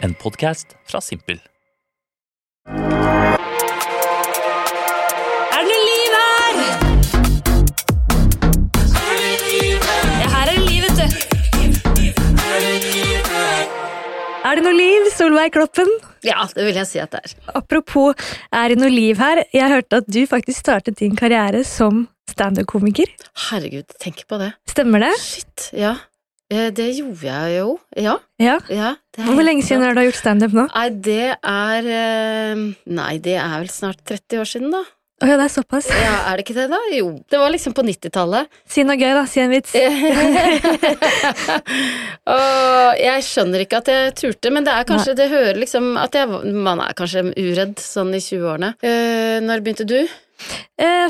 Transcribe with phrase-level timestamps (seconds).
[0.00, 1.38] En podkast fra Simpel.
[5.48, 6.54] Er det noe liv her?
[10.18, 11.06] Ja, her er det liv, vet du.
[14.48, 15.90] Er det noe liv, Solveig Kloppen?
[16.24, 17.34] Ja, det vil jeg si at det er.
[17.58, 18.14] Apropos
[18.54, 19.42] er det noe liv her.
[19.54, 23.10] Jeg hørte at du faktisk startet din karriere som standup-komiker.
[23.48, 24.52] Herregud, tenk på det.
[24.70, 25.12] Stemmer det?
[25.22, 25.96] Shit, ja.
[26.48, 27.78] Eh, Det gjorde jeg jo.
[27.96, 28.18] Ja.
[28.40, 28.58] Ja.
[28.72, 30.68] ja Hvor lenge siden er har du gjort standup nå?
[30.72, 34.84] Nei, det er eh, Nei, det er vel snart 30 år siden, da.
[35.18, 35.88] Å ja, det er såpass.
[35.90, 36.78] Ja, Er det ikke det, da?
[36.94, 37.08] Jo.
[37.26, 38.46] Det var liksom på 90-tallet.
[38.70, 39.24] Si noe gøy, da.
[39.26, 39.72] Si en vits.
[42.34, 46.14] Og jeg skjønner ikke at jeg turte, men det er kanskje Det hører liksom at
[46.14, 48.76] jeg Man er kanskje uredd sånn i 20-årene.
[48.78, 49.98] Eh, når begynte du?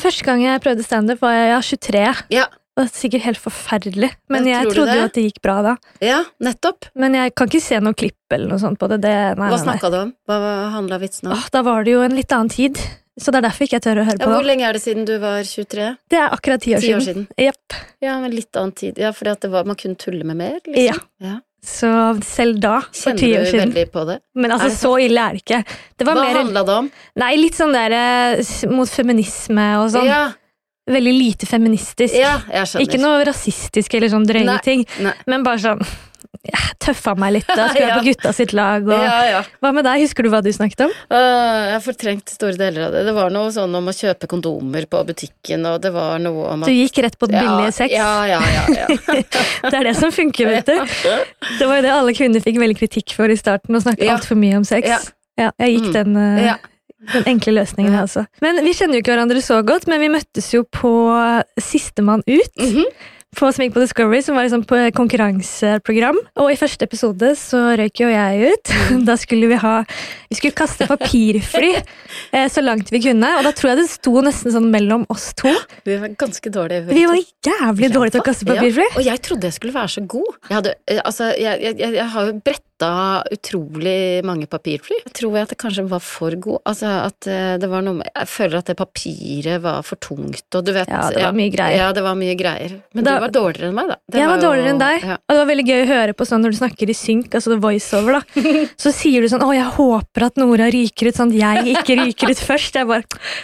[0.01, 2.05] Første gang jeg prøvde standup, var jeg ja, 23.
[2.33, 2.47] Ja.
[2.79, 4.99] Det var sikkert helt forferdelig, men jeg, jeg trodde det?
[5.01, 5.73] jo at det gikk bra da.
[5.99, 6.87] Ja, nettopp.
[6.95, 9.01] Men jeg kan ikke se noe klipp eller noe sånt på det.
[9.03, 10.13] det nei, Hva snakka du om?
[10.31, 10.39] Hva
[10.77, 11.35] handla vitsen om?
[11.35, 12.79] Åh, da var det jo en litt annen tid,
[13.19, 14.85] så det er derfor ikke jeg tør å høre Ja, på hvor lenge er det
[14.85, 15.91] siden du var 23?
[16.07, 17.27] Det er akkurat ti år år siden.
[17.35, 17.79] Yep.
[18.07, 19.03] Ja, men litt annen tid.
[19.03, 21.03] Ja, fordi var, man kunne tulle med mer, liksom.
[21.27, 21.41] Ja.
[21.69, 21.89] Så
[22.23, 24.21] selv da, for Kjenner ti år du siden veldig på det?
[24.39, 25.81] Men altså, Er det så ille er det ikke.
[25.99, 26.91] Det var Hva mer handla det om?
[27.19, 30.07] Nei, litt sånn der eh, mot feminisme og sånn.
[30.07, 30.29] Ja,
[30.89, 32.15] Veldig lite feministisk.
[32.17, 32.87] ja, jeg skjønner.
[32.89, 35.13] Ikke noe rasistisk eller sånn drøye Nei, ting, nei.
[35.29, 35.83] men bare sånn
[36.49, 37.89] ja, Tøffa meg litt da, skulle Ja.
[37.89, 38.85] jeg på gutta sitt lag.
[38.87, 39.41] Og, Ja, ja.
[39.65, 40.93] Hva med deg, husker du hva du snakket om?
[41.11, 43.03] Uh, jeg har fortrengt store deler av det.
[43.09, 46.63] Det var noe sånn om å kjøpe kondomer på butikken, og det var noe om
[46.65, 47.93] at Du gikk rett på den ja, billige sex.
[47.97, 48.65] Ja, ja, ja.
[48.77, 49.21] ja.
[49.71, 50.79] Det er det som funker, vet du.
[51.59, 54.17] Det var jo det alle kvinner fikk veldig kritikk for i starten, å snakke Ja.
[54.17, 54.89] altfor mye om sex.
[54.89, 54.99] Ja.
[55.39, 55.93] Ja, jeg gikk Mm.
[56.01, 56.57] den, uh, Ja.
[57.13, 58.25] Den enkle løsningen, altså.
[58.45, 60.91] Men vi kjenner jo ikke hverandre så godt, men vi møttes jo på
[61.63, 62.59] Sistemann ut.
[62.59, 62.91] Mhm.
[63.37, 66.17] På som gikk på Discovery, som var liksom på konkurranseprogram.
[66.41, 68.73] Og i første episode så røyk jo jeg ut.
[68.89, 69.03] Mm.
[69.09, 69.75] Da skulle vi ha
[70.31, 71.75] Vi skulle kaste papirfly
[72.37, 75.31] eh, så langt vi kunne, og da tror jeg det sto nesten sånn mellom oss
[75.39, 75.53] to.
[75.85, 76.89] Vi var ganske dårlige.
[76.89, 78.89] Vi var jævlig dårlige til å kaste papirfly.
[78.89, 80.31] Ja, og jeg trodde jeg skulle være så god.
[80.49, 82.41] Jeg, hadde, eh, altså, jeg, jeg, jeg, har jo
[82.79, 84.99] bretta utrolig mange papirfly.
[85.07, 86.61] Jeg tror at det kanskje var for god.
[86.69, 90.47] Altså at eh, det var noe med Jeg føler at det papiret var for tungt,
[90.55, 91.77] og du vet Ja, det var mye greier.
[91.79, 92.77] Ja, det var mye greier.
[92.95, 93.97] Men Da- du var dårligere enn meg, da.
[94.11, 95.15] Det Jeg var var dårligere enn deg, Ja.
[95.17, 97.51] og det var veldig gøy å høre på sånn når du snakker i synk, altså
[97.55, 98.23] det voiceover, da.
[98.79, 101.97] Så sier du sånn 'Å, jeg håper at Nora ryker ut', sånn at jeg ikke
[102.05, 102.75] ryker ut først.
[102.75, 103.03] Jeg bare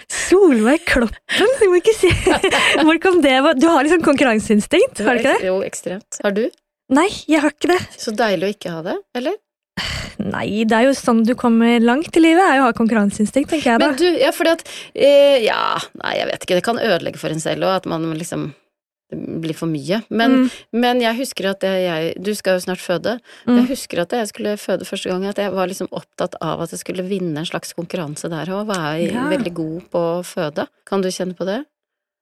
[0.08, 2.08] 'Solveig Kloppen', du må ikke si
[2.84, 5.46] Hvor kom det Du har liksom konkurranseinstinkt, har du ikke det?
[5.46, 6.20] Jo, ekstremt.
[6.22, 6.48] Har du?
[6.92, 7.80] Nei, jeg har ikke det.
[7.96, 9.38] Så deilig å ikke ha det, eller?
[10.24, 13.50] Nei, det er jo sånn du kommer langt i livet, er jo å ha konkurranseinstinkt,
[13.50, 13.88] tenker jeg da.
[13.90, 14.62] Men du, ja, fordi at
[14.94, 16.58] eh, Ja, nei, jeg vet ikke.
[16.60, 18.52] Det kan ødelegge for en selv òg, at man liksom
[19.14, 19.98] det blir for mye.
[20.08, 20.46] Men, Mm.
[20.80, 23.18] men jeg husker at jeg, jeg Du skal jo snart føde.
[23.46, 23.58] Mm.
[23.60, 26.70] Jeg husker at jeg skulle føde første gang, at jeg var liksom opptatt av at
[26.72, 29.28] jeg skulle vinne en slags konkurranse der og være Ja.
[29.30, 30.66] veldig god på å føde.
[30.86, 31.64] Kan du kjenne på det?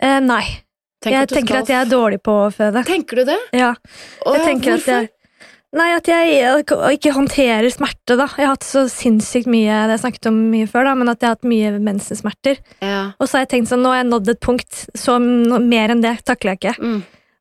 [0.03, 0.43] Eh, nei,
[1.03, 2.85] Tenk jeg at tenker skal at jeg er dårlig på å føde.
[2.87, 3.39] Tenker du det?
[3.59, 5.03] Ja, Å, jeg ja, tenker at hvorfor?
[5.03, 5.11] jeg
[5.73, 6.65] Nei, at jeg
[6.99, 8.27] ikke håndterer smerte, da.
[8.37, 11.23] Jeg har hatt så sinnssykt mye Det jeg snakket om mye før, da, men at
[11.25, 12.59] jeg har hatt mye mensensmerter.
[12.85, 12.99] Ja.
[13.17, 16.05] Og så har jeg tenkt sånn, nå har jeg nådd et punkt, så mer enn
[16.05, 16.75] det takler jeg ikke.
[16.85, 16.99] Mm.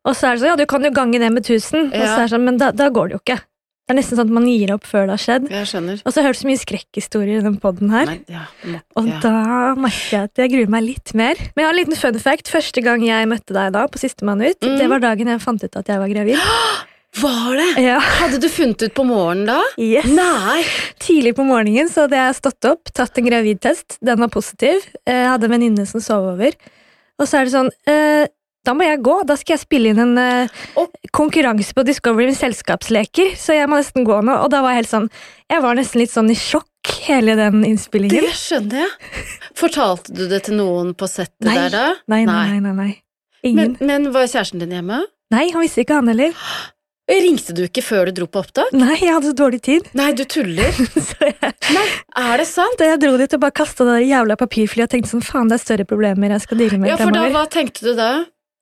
[0.07, 2.07] Og så er det sånn, ja, du kan jo gange det med 1000, og så
[2.07, 2.15] Ja.
[2.15, 3.39] er det sånn, men da, da går det jo ikke.
[3.87, 5.47] Det er nesten sånn at man gir opp før det har skjedd.
[5.51, 6.01] Jeg skjønner.
[6.05, 8.79] Og så har jeg hørt så mye skrekkhistorier i den podden her, Nei, ja, må-
[8.95, 9.31] og da
[9.75, 11.35] merker jeg at jeg gruer meg litt mer.
[11.35, 12.47] Men jeg har en liten fun fact.
[12.53, 14.77] Første gang jeg møtte deg da, på Sistemann ut, Mm.
[14.77, 16.37] det var dagen jeg fant ut at jeg var gravid.
[17.21, 17.83] Var det?
[17.83, 19.57] Ja, Hadde du funnet ut på morgenen da?
[19.77, 20.05] yes.
[20.07, 20.63] Nei!
[20.97, 23.97] Tidlig på morgenen så hadde jeg stått opp, tatt en gravidtest.
[24.01, 24.79] Den var positiv.
[25.05, 26.55] Jeg hadde en venninne som sov over.
[27.19, 28.27] Og så er det sånn eh,
[28.67, 29.15] Da må jeg gå.
[29.25, 30.81] Da skal jeg spille inn en uh,
[31.15, 33.33] konkurranse på Discovery med selskapsleker.
[33.39, 34.35] Så jeg må nesten gå nå.
[34.43, 35.07] Og da var jeg helt sånn
[35.49, 36.67] Jeg var nesten litt sånn i sjokk
[37.07, 38.27] hele den innspillingen.
[38.27, 39.23] Det skjønner jeg.
[39.57, 41.57] Fortalte du det til noen på settet Nei.
[41.57, 41.87] der da?
[42.11, 42.59] Nei, nei, nei.
[42.67, 42.91] nei, nei.
[43.41, 43.75] Ingen.
[43.79, 45.01] Men, men var kjæresten din hjemme?
[45.31, 46.35] nei, han visste ikke, han heller.
[47.11, 48.69] Ringte du ikke før du dro på opptak?
[48.77, 49.87] Nei, jeg hadde så dårlig tid.
[49.97, 50.69] Nei, du tuller.
[51.09, 51.85] Så jeg, Nei,
[52.21, 52.77] er det sant?
[52.79, 55.49] da jeg dro dit og bare kasta det der jævla papirflyet og tenkte sånn faen,
[55.51, 58.11] det er større problemer jeg skal deale med Ja, for da, hva tenkte du da?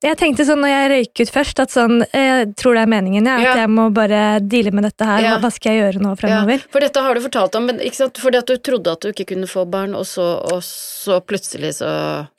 [0.00, 3.34] Jeg tenkte sånn når jeg røyket først, at sånn Jeg tror det er meningen, ja,
[3.36, 3.54] at Ja.
[3.66, 5.20] jeg må bare deale med dette her.
[5.20, 5.38] Ja.
[5.38, 6.64] Hva, skal jeg gjøre nå fremover?
[6.72, 8.16] For dette har du fortalt om, men ikke sant?
[8.16, 11.74] fordi at du trodde at du ikke kunne få barn, og så, og så plutselig
[11.82, 11.90] så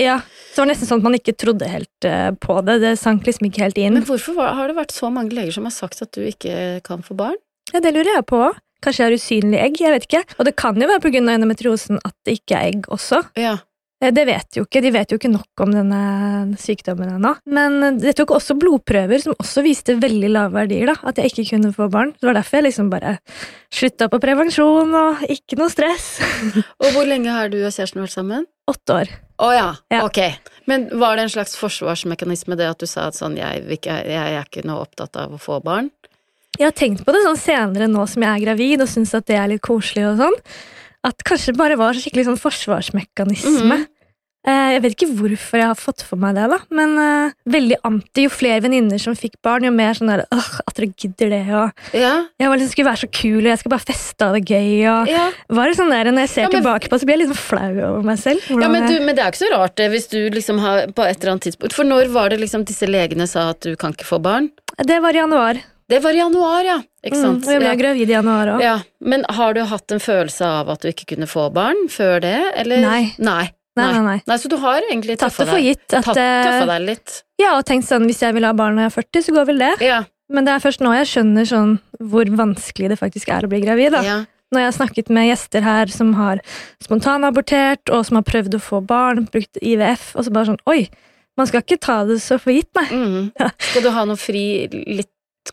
[0.02, 0.20] Ja.
[0.52, 2.80] Så det var nesten sånn at man ikke trodde helt eh, på det.
[2.82, 3.94] Det sank liksom ikke helt inn.
[3.94, 7.04] Men hvorfor har det vært så mange leger som har sagt at du ikke kan
[7.06, 7.38] få barn?
[7.74, 8.42] Ja, det lurer jeg på.
[8.82, 10.24] Kanskje jeg har usynlig egg, jeg vet ikke.
[10.40, 11.22] Og det kan jo være pga.
[11.22, 13.22] endometriosen at det ikke er egg også.
[13.38, 13.60] Ja.
[14.02, 16.02] Eh, Det vet jo ikke, de vet jo ikke nok om denne
[16.60, 17.36] sykdommen ennå.
[17.46, 20.96] Men jeg det tok også blodprøver som også viste veldig lave verdier, da.
[21.08, 22.14] At jeg ikke kunne få barn.
[22.20, 23.18] Det var derfor jeg liksom bare
[23.72, 26.20] slutta på prevensjon og ikke noe stress.
[26.84, 28.48] Og hvor lenge har du og kjæresten vært sammen?
[28.72, 29.14] Åtte år.
[29.42, 30.04] Å ja, Ja.
[30.06, 30.20] ok.
[30.70, 34.36] Men var det en slags forsvarsmekanisme det at du sa at sånn, jeg, ikke, jeg
[34.38, 35.90] er ikke noe opptatt av å få barn?
[36.60, 39.26] Jeg har tenkt på det sånn senere nå som jeg er gravid og syns at
[39.30, 40.38] det er litt koselig og sånn.
[41.04, 43.78] At kanskje det bare var skikkelig sånn forsvarsmekanisme.
[43.82, 43.88] Mm.
[44.42, 47.76] Eh, Jeg vet ikke hvorfor jeg har fått for meg det, da, men eh, veldig
[47.86, 48.24] anti.
[48.26, 51.42] Jo flere venninner som fikk barn, jo mer sånn der «Åh, at dere gidder det.
[51.54, 54.32] Og Ja, jeg var liksom, skulle være så kul, og jeg skal bare feste og
[54.34, 54.72] ha det gøy.
[54.90, 55.28] Og ja.
[55.54, 57.44] var det sånn der, Når jeg ser Ja, men- tilbake på, så blir jeg sånn
[57.44, 58.42] flau over meg selv.
[58.50, 61.06] ja men, du, men det er ikke så rart det, hvis du liksom har på
[61.06, 63.94] et eller annet tidspunkt For når var det liksom disse legene sa at du kan
[63.94, 64.50] ikke få barn?
[64.82, 65.62] Det var i januar.
[65.92, 66.78] Det var i januar, ja.
[67.04, 67.46] Ikke Mm, sant?
[67.46, 67.78] Mm, jeg ble ja.
[67.84, 68.62] gravid i januar òg.
[68.64, 72.22] Ja, Men har du hatt en følelse av at du ikke kunne få barn før
[72.24, 72.82] det, eller?
[72.86, 73.02] Nei.
[73.20, 73.50] Nei.
[73.80, 74.18] Nei, nei, nei.
[74.28, 75.62] Nei, så du har egentlig tøffa deg.
[75.64, 75.86] gitt.
[75.96, 77.14] At, Tatt, tøffa eh, deg litt.
[77.40, 79.46] ja, og tenkt sånn, Hvis jeg vil ha barn når jeg er 40, så går
[79.48, 79.70] vel det.
[79.88, 80.02] Ja.
[80.32, 83.62] Men det er først nå jeg skjønner sånn hvor vanskelig det faktisk er å bli
[83.64, 83.92] gravid.
[83.96, 84.02] da.
[84.04, 84.20] ja.
[84.52, 86.42] Når jeg har snakket med gjester her som har
[86.84, 90.90] spontanabortert, og som har prøvd å få barn, brukt IVF, og så bare sånn Oi,
[91.40, 92.88] man skal ikke ta det så for gitt, nei.
[92.92, 93.32] Mm.
[93.40, 93.48] Ja.
[93.72, 95.10] Skal du ha noe fri litt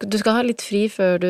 [0.08, 1.28] Du skal ha litt fri før du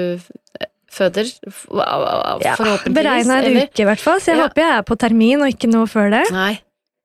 [0.60, 1.28] eh, føder?
[1.70, 2.44] forhåpentligvis.
[2.44, 4.20] Ja, Beregna en uke, i hvert fall.
[4.20, 4.48] Så jeg Ja.
[4.48, 6.24] håper jeg er på termin, og ikke noe før det.
[6.32, 6.60] Nei.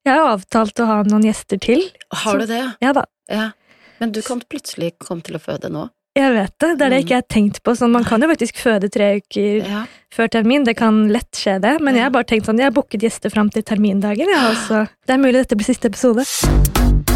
[0.06, 1.84] Jeg har avtalt å ha noen gjester til.
[2.12, 2.72] Har du det, ja?
[2.82, 3.06] Ja da.
[3.30, 3.52] ja?
[4.00, 5.90] Men du kan plutselig komme til å føde nå?
[6.16, 6.78] Jeg vet det.
[6.78, 7.04] Det er det Mm.
[7.06, 7.72] ikke jeg har tenkt på.
[7.76, 9.86] Sånn, man kan jo faktisk føde tre uker Ja.
[10.12, 10.64] før termin.
[10.66, 11.82] Det kan lett skje, det.
[11.82, 14.28] Men jeg har bare tenkt sånn, jeg har booket gjester fram til termindagen.
[14.30, 14.88] Ja, altså.
[15.08, 17.13] Det er mulig dette blir siste episode.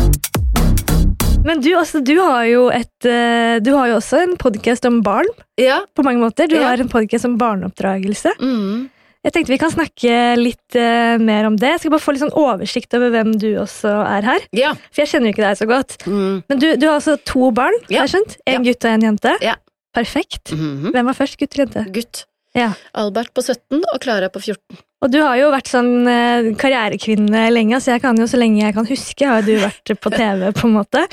[1.47, 4.99] Men du, også, du har jo et eh, Du har jo også en podkast om
[5.05, 5.29] barn,
[5.61, 5.79] ja.
[5.95, 6.49] på mange måter.
[6.51, 6.67] Du Ja.
[6.73, 8.33] har en podkast om barneoppdragelse.
[8.41, 8.89] Mm.
[9.25, 11.71] Jeg tenkte vi kan snakke litt uh, mer om det.
[11.73, 14.45] Jeg skal bare få litt sånn oversikt over hvem du også er her.
[14.55, 14.69] Ja.
[14.91, 15.97] For jeg kjenner jo ikke deg så godt.
[16.07, 16.35] Mm.
[16.47, 18.03] Men du, du har altså to barn, Ja.
[18.03, 18.37] har jeg skjønt?
[18.47, 19.33] En gutt og en jente.
[19.43, 19.55] Ja.
[19.97, 20.53] Perfekt.
[20.55, 20.91] Mhm.
[20.95, 21.85] Hvem var først, gutt eller jente?
[21.97, 22.23] Gutt.
[22.55, 22.69] Ja.
[22.95, 24.79] Albert på 17 og Klara på 14.
[25.05, 28.63] Og du har jo vært sånn eh, karrierekvinne lenge, så jeg kan jo så lenge
[28.63, 31.03] jeg kan huske, har du vært på TV, på en måte.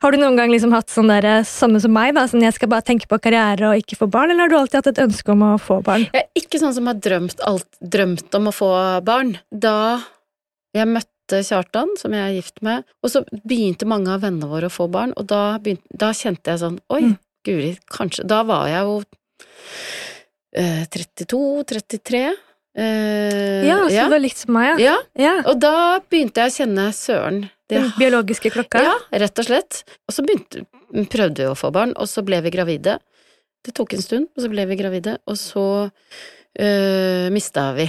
[0.00, 2.70] Har du noen gang liksom hatt sånn der, samme som meg, da, sånn jeg skal
[2.72, 5.34] bare tenke på karriere og ikke få barn, eller har du alltid hatt et ønske
[5.34, 6.06] om å få barn?
[6.16, 8.70] Jeg er ikke sånn som har drømt, alt, drømt om å få
[9.04, 9.34] barn.
[9.52, 9.76] Da
[10.76, 14.70] jeg møtte Kjartan, som jeg er gift med, og så begynte mange av vennene våre
[14.70, 17.14] å få barn, og da, begynte, da kjente jeg sånn Oi, Mm.
[17.44, 18.96] guri, kanskje Da var jeg jo
[20.56, 22.24] eh, 32-33.
[22.76, 24.04] Eh, Ja, så ja.
[24.04, 24.96] det var likt som meg, ja.
[25.18, 25.34] ja.
[25.48, 27.42] Og da begynte jeg å kjenne søren.
[27.66, 28.82] Det, Den biologiske klokka.
[28.84, 28.94] ja,
[29.24, 29.80] rett og slett.
[30.06, 30.66] Og så begynte,
[31.10, 32.98] prøvde vi å få barn, og så ble vi gravide.
[33.66, 35.64] Det tok en stund, og så ble vi gravide, og så
[36.60, 37.88] øh, mista vi.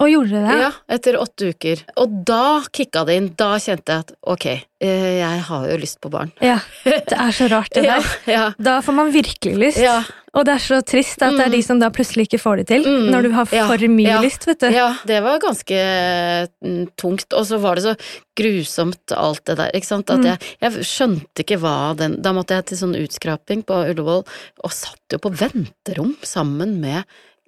[0.00, 0.60] Og gjorde dere det?
[0.60, 1.82] Ja, etter åtte uker.
[1.96, 3.28] Og da kicka det inn.
[3.36, 4.46] Da kjente jeg at ok,
[4.80, 6.32] eh, jeg har jo lyst på barn.
[6.44, 6.58] Ja.
[6.84, 8.04] Det er så rart, det der.
[8.26, 9.78] ja, Da får man virkelig lyst.
[9.82, 10.02] ja,
[10.36, 11.52] Og det er så trist at det er Mm.
[11.56, 12.82] de som da plutselig ikke får det til.
[12.84, 13.06] Mm.
[13.10, 13.66] Når du har Ja.
[13.70, 14.20] for mye Ja.
[14.20, 14.68] lyst, vet du.
[14.70, 14.90] ja.
[15.06, 15.78] Det var ganske
[16.62, 17.32] mm, tungt.
[17.32, 17.94] Og så var det så
[18.36, 19.70] grusomt, alt det der.
[19.72, 20.10] Ikke sant?
[20.10, 20.24] At Mm.
[20.24, 24.26] jeg, jeg skjønte ikke hva den Da måtte jeg til sånn utskraping på Ullevål,
[24.64, 27.04] og satt jo på venterom sammen med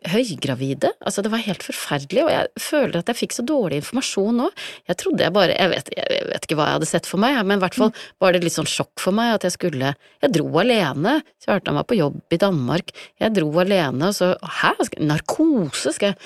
[0.06, 0.92] høygravide.
[1.02, 4.46] Altså, det var helt forferdelig, og jeg føler at jeg fikk så dårlig informasjon nå.
[4.86, 7.38] Jeg trodde jeg bare Jeg vet, jeg vet ikke hva jeg hadde sett for meg,
[7.44, 7.90] men i hvert fall
[8.22, 11.16] var det litt sånn sjokk for meg at jeg skulle Jeg dro alene.
[11.44, 12.92] Kjartan var på jobb i Danmark.
[13.18, 14.74] Jeg dro alene, og så Hæ?
[15.02, 15.92] Narkose?
[15.96, 16.18] Skal jeg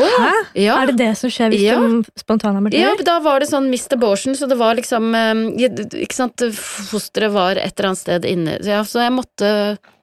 [0.00, 0.06] Å!
[0.06, 0.32] Hæ?
[0.62, 0.78] ja.
[0.80, 1.76] Er det det som skjer hvis Ja.
[1.82, 2.96] du spontanaborterer?
[2.96, 3.98] Ja, da var det sånn Mr.
[4.00, 5.68] Borsen, så det var liksom eh,
[6.06, 9.50] Ikke sant, fosteret var et eller annet sted inne, så, så jeg måtte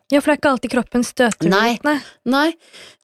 [0.08, 1.74] Ja, for det er ikke alltid kroppen støter Nei.
[1.76, 1.84] ut.
[1.84, 1.98] Nei.
[2.32, 2.52] Nei.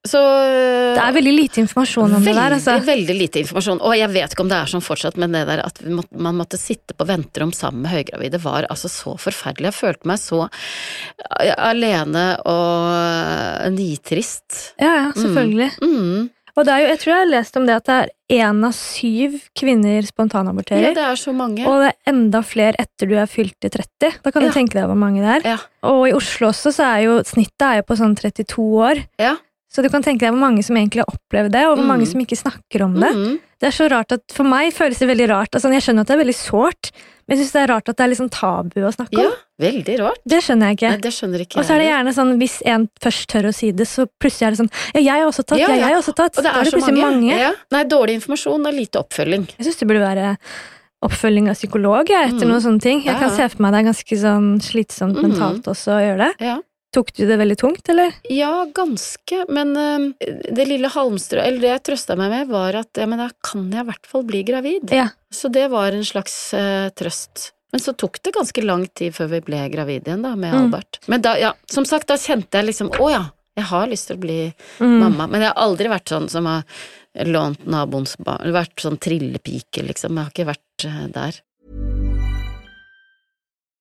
[0.08, 2.78] Så Det er veldig lite informasjon om det der, altså.
[2.78, 3.82] Veldig, veldig lite informasjon.
[3.84, 6.40] Og jeg vet ikke om det er sånn fortsatt, men det der at må, man
[6.40, 9.74] måtte sitte på venterom sammen med høygravide var altså så forferdelig.
[9.74, 14.76] Jeg følte meg så eh, alene og nitrist.
[14.80, 15.72] Ja, ja, selvfølgelig.
[15.84, 16.32] Mm.
[16.56, 18.10] Og det er jo, jeg tror jeg har lest om det at det er
[18.44, 20.92] én av syv kvinner spontanaborterer.
[20.92, 21.66] Ja, det er så mange.
[21.66, 24.20] og det er enda flere etter du er fylt til 30.
[24.24, 24.50] Da kan Ja.
[24.50, 25.50] du tenke deg hvor mange det er.
[25.56, 25.58] Ja.
[25.90, 29.04] Og i Oslo også så er jo snittet er jo på sånn 32 år.
[29.20, 29.36] Ja.
[29.74, 31.88] Så du kan tenke deg hvor mange som egentlig har opplevd det, og hvor Mm.
[31.90, 33.10] mange som ikke snakker om det.
[33.16, 33.40] Mm.
[33.60, 35.50] Det er så rart at For meg føles det veldig rart.
[35.56, 36.92] Altså, jeg skjønner at det er veldig sårt,
[37.28, 39.28] men jeg syns det er rart at det er litt sånn tabu å snakke Ja,
[39.30, 39.34] om.
[39.60, 40.20] veldig rart.
[40.28, 40.90] Det skjønner jeg ikke.
[40.94, 43.54] Nei, det skjønner ikke Og så er det gjerne sånn, hvis en først tør å
[43.54, 45.80] si det, så plutselig er det sånn Ja, jeg har også tatt, Ja, ja, ja.
[45.88, 46.38] jeg har også tatt.
[46.38, 47.38] Og det Da er så plutselig mange.
[47.40, 47.52] Ja.
[47.72, 49.48] Nei, dårlig informasjon og lite oppfølging.
[49.58, 50.38] Jeg syns det burde være
[51.04, 52.52] oppfølging av psykolog jeg, etter Mm.
[52.52, 53.04] noen sånne ting.
[53.04, 55.32] Jeg Ja, kan se for meg det er ganske sånn slitsomt Mhm.
[55.34, 56.46] mentalt også å gjøre det.
[56.46, 56.60] Ja.
[56.94, 58.14] Tok du det veldig tungt, eller?
[58.30, 63.02] Ja, ganske, men eh, det lille halmstrået, eller det jeg trøsta meg med, var at
[63.02, 64.94] ja, men da kan jeg i hvert fall bli gravid.
[64.94, 65.08] Ja.
[65.34, 67.50] Så det var en slags uh, trøst.
[67.74, 70.60] Men så tok det ganske lang tid før vi ble gravide igjen, da, med Mm.
[70.68, 71.00] Albert.
[71.10, 73.24] Men da, ja, som sagt, da kjente jeg liksom å ja,
[73.58, 74.38] jeg har lyst til å bli
[74.80, 75.00] Mm.
[75.02, 75.26] mamma.
[75.28, 76.64] Men jeg har aldri vært sånn som har
[77.26, 80.14] lånt naboens barn, vært sånn trillepike, liksom.
[80.18, 81.42] Jeg har ikke vært eh, der.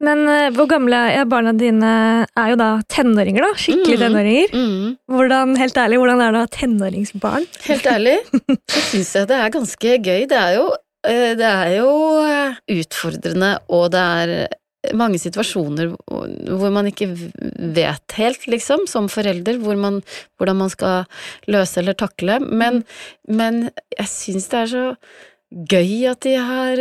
[0.00, 1.90] Men eh, hvor gamle er barna dine?
[2.38, 3.50] Er jo da tenåringer, da.
[3.60, 4.04] Skikkelig Mm.
[4.06, 4.54] tenåringer.
[4.54, 4.94] Mm.
[5.12, 7.48] Hvordan, helt ærlig, hvordan er det å ha tenåringsbarn?
[7.66, 8.14] Helt ærlig,
[8.70, 10.22] så syns jeg det er ganske gøy.
[10.30, 10.64] Det er jo,
[11.04, 11.90] eh, det er jo
[12.24, 14.34] eh, utfordrende, og det er
[14.96, 17.10] mange situasjoner hvor man ikke
[17.76, 19.98] vet helt, liksom, som forelder, hvor man,
[20.40, 21.04] hvordan man skal
[21.52, 22.38] løse eller takle.
[22.40, 22.80] Men,
[23.28, 23.66] men
[23.98, 24.86] jeg syns det er så
[25.74, 26.80] gøy at de har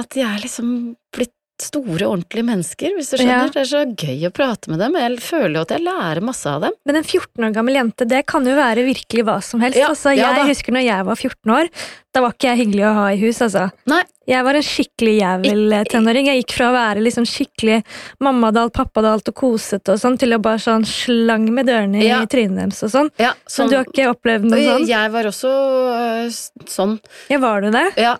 [0.00, 1.30] At de er liksom blitt
[1.64, 3.48] store, ordentlige mennesker, hvis du skjønner.
[3.48, 3.54] Ja.
[3.54, 4.98] Det er så gøy å prate med dem.
[5.00, 6.76] Jeg føler jo at jeg lærer masse av dem.
[6.88, 9.80] Men en 14 år gammel jente, det kan jo være virkelig hva som helst.
[9.80, 11.70] Ja, altså, jeg ja, husker når jeg var 14 år,
[12.10, 13.68] da var ikke jeg hyggelig å ha i hus, altså.
[13.90, 14.00] Nei.
[14.30, 16.16] Jeg var en skikkelig jævel eh.
[16.20, 17.80] Jeg gikk fra å være liksom skikkelig
[18.22, 22.20] mammadalt, pappadalt og kosete og sånn, til å bare sånn slang med dørene Ja.
[22.22, 23.10] i trynet deres og sånn.
[23.18, 24.88] Ja, Så du har ikke opplevd noe sånt sånn?
[24.90, 26.40] Jeg var også øh,
[26.70, 26.98] sånn.
[27.32, 27.86] Ja, var du det?
[27.98, 28.16] Ja,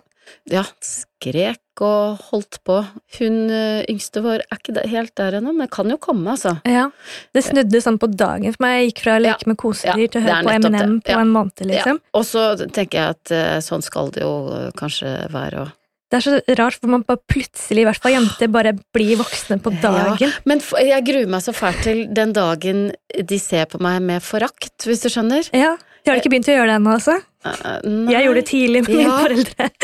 [0.51, 2.81] ja, skrek og holdt på.
[3.17, 6.57] Hun øh, yngste vår er ikke helt der ennå, men kan jo komme, altså.
[6.67, 6.89] Ja.
[7.33, 8.75] Det snudde sånn på dagen for meg.
[8.81, 11.21] Jeg gikk fra å leke med kosedyr Ja, til å høre på Eminem på Ja.
[11.23, 12.01] en måned, liksom.
[12.01, 12.09] Ja.
[12.19, 15.71] Og så tenker jeg at øh, sånn skal det jo øh, kanskje være òg.
[16.11, 19.55] Det er så rart, for man bare plutselig, i hvert fall jenter, bare blir voksne
[19.63, 20.17] på dagen.
[20.19, 24.19] Ja, men jeg gruer meg så fælt til den dagen de ser på meg med
[24.19, 25.47] forakt, hvis du skjønner.
[25.55, 25.77] Ja.
[26.03, 27.15] De har ikke begynt å gjøre det ennå, altså?
[27.41, 28.13] Nei.
[28.13, 29.69] Jeg gjorde det tidlig med mine foreldre.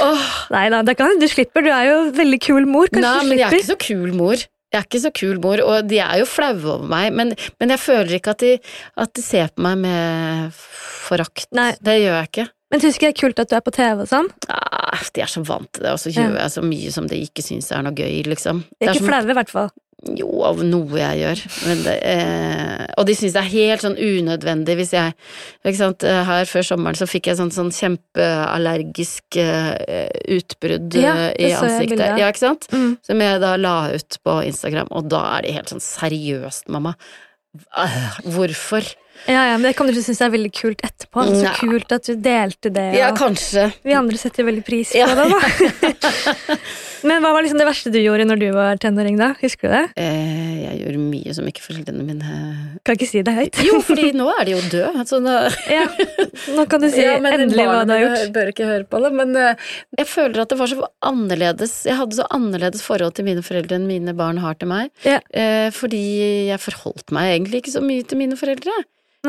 [0.00, 0.20] Oh.
[0.54, 1.64] Nei da, det kan, du slipper.
[1.66, 2.88] Du er jo veldig kul mor.
[2.88, 4.44] Kanskje Nei, du men jeg er ikke så kul mor.
[4.70, 7.72] Jeg er ikke så kul mor, og de er jo flaue over meg, men, men
[7.74, 8.52] jeg føler ikke at de,
[9.02, 11.48] at de ser på meg med forakt.
[11.58, 11.72] Nei.
[11.82, 12.46] Det gjør jeg ikke.
[12.70, 14.28] Men syns ikke det er kult at du er på TV og sånn?
[14.54, 16.22] Ah, de er så vant til det, og så Ja.
[16.22, 18.62] gjør jeg så mye som de ikke syns er noe gøy, liksom.
[18.78, 19.72] De er er ikke flaue, i hvert fall.
[20.16, 21.40] Jo, av noe jeg gjør.
[21.68, 26.48] Men det, eh, og de syns det er helt sånn unødvendig hvis jeg eh, Her
[26.48, 32.00] før sommeren så fikk jeg sånn, sånn kjempeallergisk eh, utbrudd Ja, eh, i ansiktet.
[32.16, 32.64] Ja, ikke sant?
[32.72, 32.94] Mm.
[33.04, 36.94] Som jeg da la ut på Instagram, og da er de helt sånn seriøst, mamma.
[38.24, 38.86] Hvorfor?
[39.28, 41.26] Ja, ja, men Det kan du synes er veldig kult etterpå.
[41.28, 41.52] Så Ja.
[41.58, 42.94] kult at du delte det.
[42.96, 43.72] Ja, kanskje.
[43.84, 45.12] vi andre setter veldig pris på Ja.
[45.14, 46.56] det, da.
[47.06, 49.30] men hva var liksom det verste du gjorde når du var tenåring, da?
[49.40, 49.82] Husker du det?
[50.00, 52.34] Eh, jeg gjorde mye som ikke foreldrene mine
[52.86, 53.60] Kan ikke si det høyt.
[53.66, 55.34] Jo, fordi nå er de jo døde, Altså, nå...
[55.76, 55.84] ja.
[56.56, 58.18] Nå kan du si Ja, endelig hva du har gjort.
[58.18, 58.34] gjort.
[58.36, 59.68] Bør ikke høre på det, men eh,
[60.00, 63.78] jeg føler at det var så annerledes Jeg hadde så annerledes forhold til mine foreldre
[63.80, 64.90] enn mine barn har til meg.
[65.06, 65.20] Ja.
[65.30, 66.02] Eh, fordi
[66.50, 68.74] jeg forholdt meg egentlig ikke så mye til mine foreldre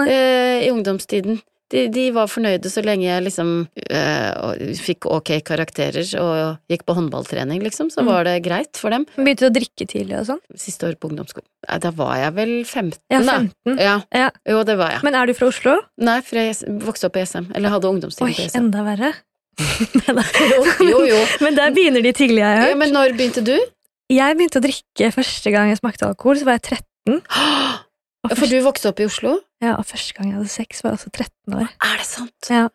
[0.08, 1.42] eh, i ungdomstiden.
[1.72, 3.52] De, de var fornøyde så lenge jeg liksom
[3.96, 8.10] øh, fikk ok karakterer og gikk på håndballtrening, liksom, så Mm.
[8.12, 9.06] var det greit for dem.
[9.16, 10.42] Begynte du å drikke tidlig og sånn?
[10.60, 11.48] Siste år på ungdomsskolen.
[11.80, 13.38] Da var jeg vel 15, Ja, da.
[13.40, 13.80] 15.
[13.80, 13.96] Ja.
[14.12, 14.30] Ja.
[14.50, 15.04] Jo, det var jeg.
[15.08, 15.78] Men er du fra Oslo?
[16.02, 17.48] Nei, for jeg vokste opp på SM.
[17.56, 18.58] Eller hadde ungdomstid Oi, på SM.
[18.66, 19.14] enda verre.
[20.12, 21.20] Jo, jo, jo.
[21.44, 22.74] Men der begynner de tidlig, jeg har hørt.
[22.74, 23.56] Ja, men når begynte du?
[24.12, 27.22] Jeg begynte å drikke første gang jeg smakte alkohol, så var jeg 13.
[28.28, 29.40] Og For du vokste opp i Oslo?
[29.64, 31.70] ja, og første gang jeg hadde sex, var jeg altså 13 år.
[31.86, 32.50] Er det sant?
[32.50, 32.68] Ja.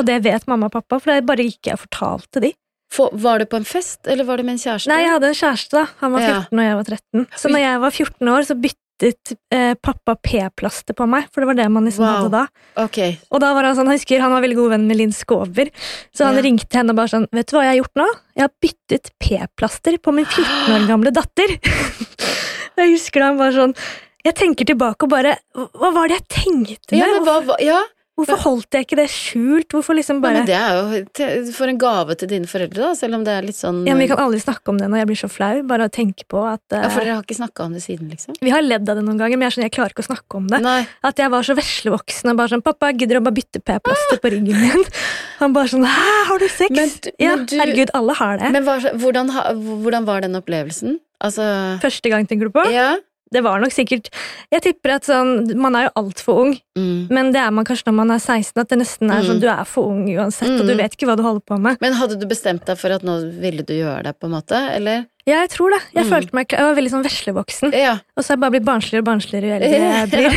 [0.00, 2.52] Og det vet mamma og pappa, for det bare gikk jeg og fortalte de.
[2.94, 4.88] For, var du på en fest, eller var det med en kjæreste?
[4.92, 5.84] Nei, jeg hadde en kjæreste, da.
[6.00, 6.34] Han var Ja.
[6.44, 7.26] 14 og jeg var 13.
[7.42, 11.48] Så når jeg var 14 år, så byttet eh, pappa p-plaster på meg, for det
[11.50, 12.14] var det man liksom Wow.
[12.14, 12.44] hadde da.
[12.84, 13.18] Okay.
[13.32, 15.68] Og da var han sånn, jeg husker han var veldig god venn med Linn Skåber,
[16.14, 16.42] så han Ja.
[16.46, 18.06] ringte henne og bare sånn, vet du hva jeg har gjort nå?
[18.36, 21.58] Jeg har byttet p-plaster på min 14 år gamle datter.
[22.78, 23.74] jeg husker da han bare sånn,
[24.24, 27.20] jeg tenker tilbake og bare, hva var det jeg tenkte Ja, med?
[27.20, 27.82] men hva, hva, ja,
[28.14, 29.74] Hvorfor holdt jeg ikke det skjult?
[29.74, 30.34] Hvorfor liksom Ja, bare...
[30.38, 33.32] men det er jo te- for en gave til dine foreldre, da, selv om det
[33.34, 35.26] er litt sånn Ja, men vi kan aldri snakke om det når jeg blir så
[35.34, 36.62] flau, bare å tenke på at...
[36.70, 38.36] uh, Ja, For dere har ikke snakka om det siden, liksom?
[38.38, 40.38] Vi har ledd av det noen ganger, men jeg, sånn, jeg klarer ikke å snakke
[40.38, 40.60] om det.
[40.62, 40.76] Nei.
[41.10, 44.22] At jeg var så veslevoksen og bare sånn 'Pappa, gidder du å bare bytte p-plaster
[44.22, 44.86] på ryggen min?'
[45.42, 48.38] Han bare sånn 'Hæ, har du sex?' Men du- ja, men du- herregud, alle har
[48.38, 48.52] det.
[48.54, 49.34] Men hva, hvordan,
[49.82, 51.00] hvordan var den opplevelsen?
[51.18, 51.42] Altså
[51.82, 52.62] Første gang, tenker du på?
[52.70, 52.92] Ja.
[53.34, 54.08] Det var nok sikkert
[54.54, 57.06] Jeg tipper at sånn Man er jo altfor ung, Mm.
[57.10, 59.40] men det er man kanskje når man er 16, at det nesten er sånn Mm.
[59.42, 60.78] du er for ung uansett, og du Mm.
[60.82, 61.78] vet ikke hva du holder på med.
[61.80, 64.58] Men hadde du bestemt deg for at nå ville du gjøre det, på en måte?
[64.74, 65.06] Eller?
[65.26, 65.80] Ja, jeg tror det.
[65.94, 66.10] Jeg Mm.
[66.10, 67.72] følte meg Jeg var veldig sånn veslevoksen.
[67.72, 67.98] Ja.
[68.16, 70.30] Og så har jeg bare blitt barnsligere og barnsligere jo eldre jeg blir.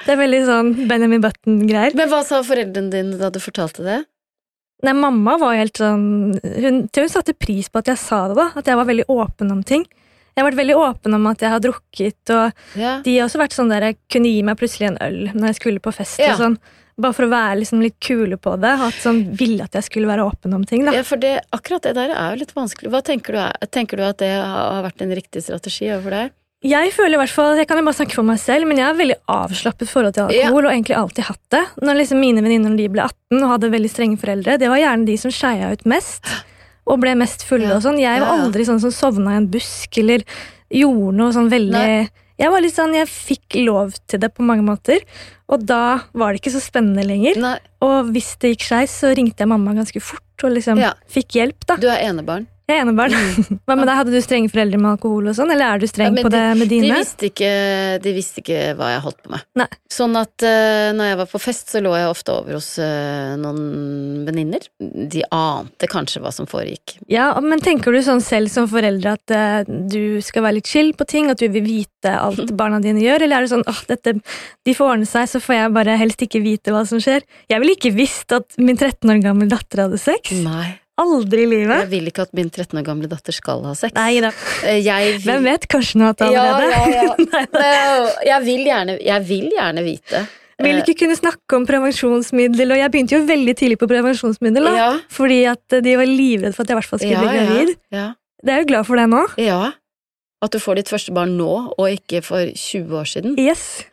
[0.06, 1.94] Det er veldig sånn Benjamin Button-greier.
[1.94, 4.04] Men hva sa foreldrene dine da du fortalte det?
[4.82, 8.50] Nei, mamma var helt sånn Hun, hun satte pris på at jeg sa det, da.
[8.56, 9.86] At jeg var veldig åpen om ting.
[10.34, 13.00] Jeg har vært veldig åpen om at jeg har drukket, og Ja.
[13.04, 15.60] de har også vært sånn der jeg kunne gi meg plutselig en øl når jeg
[15.60, 16.18] skulle på fest.
[16.18, 16.32] Ja.
[16.34, 16.58] og sånn.
[16.96, 18.70] Bare for å være liksom litt kule på det.
[18.78, 20.84] At sånn ville at jeg skulle være åpen om ting.
[20.84, 20.92] da.
[20.92, 22.90] ja, for det, akkurat det der er jo litt vanskelig.
[22.90, 26.32] Hva tenker du, er, tenker du at det har vært en riktig strategi overfor deg?
[26.64, 28.86] Jeg føler i hvert fall, jeg kan jo bare snakke for meg selv, men jeg
[28.86, 31.64] har veldig avslappet forhold til alkohol, og egentlig alltid hatt det.
[31.84, 35.16] Når liksom mine venninner ble 18 og hadde veldig strenge foreldre, det var gjerne de
[35.20, 36.24] som skeia ut mest.
[36.86, 37.76] Og ble mest fulle Ja.
[37.76, 37.98] og sånn.
[37.98, 40.22] Jeg var aldri sånn som sovna i en busk eller
[40.70, 42.08] gjorde noe sånn veldig Nei.
[42.36, 44.98] Jeg var litt sånn, jeg fikk lov til det på mange måter,
[45.48, 47.36] og da var det ikke så spennende lenger.
[47.40, 50.94] Nei, Og hvis det gikk skeis, så ringte jeg mamma ganske fort og liksom Ja.
[51.08, 51.64] fikk hjelp.
[51.66, 51.76] da.
[51.76, 52.46] du er enebarn.
[52.64, 53.12] Jeg er enebarn.
[53.68, 56.14] Hva med deg, hadde du strenge foreldre med alkohol og sånn, eller er du streng
[56.14, 56.96] Ja, på på det med De dine?
[56.96, 57.50] visste, ikke,
[58.00, 59.44] de visste ikke hva jeg holdt på med.
[59.60, 59.66] Nei.
[59.92, 63.34] Sånn at uh, når jeg var på fest, så lå jeg ofte over hos uh,
[63.40, 64.64] noen venninner.
[64.80, 66.96] De ante kanskje hva som foregikk.
[67.12, 70.94] Ja, men tenker du sånn selv som foreldre at uh, du skal være litt chill
[70.96, 73.82] på ting, at du vil vite alt barna dine gjør, eller er det sånn åh,
[73.92, 74.16] dette,
[74.64, 77.28] de får ordne seg, så får jeg bare helst ikke vite hva som skjer?
[77.52, 80.32] Jeg ville ikke visst at min 13 år gamle datter hadde sex.
[80.48, 80.78] Nei.
[81.00, 81.80] Aldri i livet.
[81.82, 83.90] Jeg vil ikke at min 13 år gamle datter skal ha sex.
[83.96, 84.30] Nei da.
[84.62, 86.70] Eh, vil, Hvem vet, kanskje noe hatt Ja, allerede?
[86.70, 87.44] ja, ja.
[87.64, 90.24] Eh, Jeg vil gjerne, jeg vil gjerne vite.
[90.62, 94.74] Vil ikke kunne snakke om prevensjonsmiddel, og jeg begynte jo veldig tidlig på prevensjonsmiddel, da.
[94.78, 94.90] Ja.
[95.10, 97.46] Fordi at de var livredde for at jeg i hvert fall skulle Ja, bli ja,
[97.48, 97.74] gravid.
[97.90, 98.04] ja.
[98.44, 99.24] Det er jo glad for det nå.
[99.42, 99.62] ja.
[100.42, 101.46] At du får ditt første barn nå,
[101.78, 103.36] og ikke for 20 år siden.
[103.40, 103.84] Yes.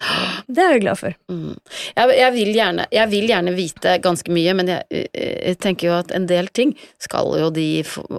[0.51, 1.13] Det er jeg glad for.
[1.31, 1.53] Mm.
[1.95, 5.93] Jeg, jeg, vil gjerne, jeg vil gjerne vite ganske mye, men jeg, jeg tenker jo
[6.01, 7.67] at en del ting skal jo de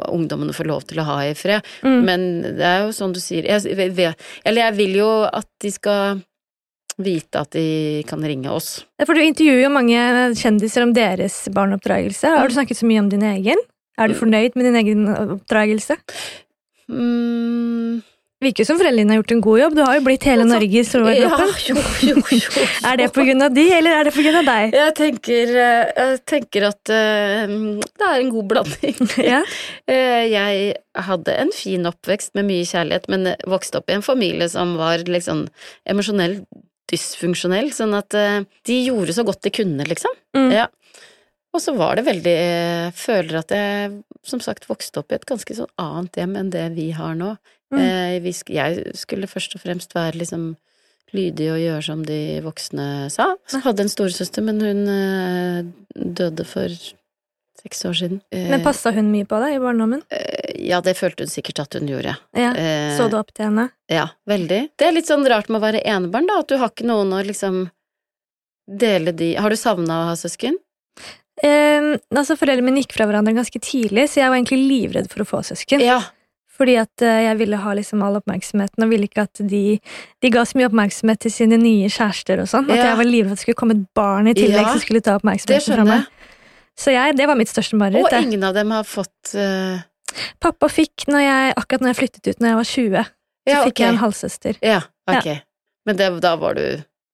[0.08, 1.66] ungdommene få lov til å ha i fred.
[1.85, 1.98] Mm.
[2.08, 2.24] Men
[2.56, 6.22] det er jo sånn du sier vet- Eller jeg vil jo at de skal
[7.02, 8.85] vite at de kan ringe oss.
[9.04, 9.98] For du intervjuer jo mange
[10.38, 12.32] kjendiser om deres barneoppdragelse.
[12.38, 13.61] Har du snakket så mye om din egen?
[14.00, 15.04] Er du fornøyd med din egen
[15.37, 15.98] oppdragelse?
[16.88, 18.02] Mm,
[18.42, 19.74] Virker som foreldrene har gjort en god jobb.
[19.76, 21.52] Du har jo blitt hele Norges ja, overkroppen.
[21.68, 21.76] jo,
[22.09, 22.64] jo, jo.
[22.90, 24.74] Er det av de, eller er det av deg?
[24.78, 27.55] Jeg tenker, eh, jeg tenker at uh,
[27.87, 28.98] det er en god blanding.
[29.33, 29.42] Ja.
[29.92, 30.74] Eh, Jeg
[31.07, 35.02] hadde en fin oppvekst med mye kjærlighet, men vokste opp i en familie som var
[35.07, 35.46] liksom
[35.88, 36.40] emosjonell
[36.90, 40.14] dysfunksjonell, sånn at uh, de gjorde så godt de kunne, liksom.
[40.37, 40.50] Mm.
[40.55, 40.68] Ja.
[41.52, 45.26] Og så var det veldig Jeg føler at jeg som sagt vokste opp i et
[45.28, 47.35] ganske sånn annet hjem enn det vi har nå.
[47.72, 47.80] Mm.
[47.80, 50.50] Eh, jeg skulle først og fremst være liksom
[51.12, 53.30] lydig og gjøre som de voksne sa.
[53.48, 55.62] Så hadde en storesøster, men hun eh,
[55.96, 56.68] døde for
[57.62, 58.20] seks år siden.
[58.32, 60.00] Eh, Men passa hun mye på deg i barndommen?
[60.11, 62.16] eh, ja, det følte hun sikkert at hun gjorde.
[62.38, 62.52] Ja.
[62.56, 63.68] Eh, Så du opp til henne?
[63.92, 64.61] Ja, veldig.
[64.78, 67.12] Det er litt sånn rart med å være enebarn, da, at du har ikke noen
[67.12, 67.64] å liksom
[68.68, 70.54] dele de Har du savna å ha søsken?
[71.42, 75.24] Eh, altså Foreldrene mine gikk fra hverandre ganske tidlig, så jeg var egentlig livredd for
[75.24, 75.82] å få søsken.
[75.82, 76.00] Ja.
[76.62, 79.62] Fordi at eh, jeg ville ha liksom all oppmerksomheten, og ville ikke at de
[80.22, 82.85] De ga så mye oppmerksomhet til sine nye kjærester og sånn, at Ja.
[82.92, 85.16] jeg var livredd at det skulle komme et barn i tillegg Ja, som skulle ta
[85.18, 86.07] oppmerksomheten fra meg.
[86.79, 88.07] Så jeg, det var mitt største mareritt.
[88.07, 89.83] Og ingen av dem har fått uh...
[90.40, 93.64] Pappa fikk, når jeg, akkurat når jeg flyttet ut når jeg var 20, så Ja,
[93.66, 94.62] fikk jeg en halvsøster.
[94.62, 94.79] Ja,
[95.11, 95.29] ok.
[95.88, 96.62] Men det, da var du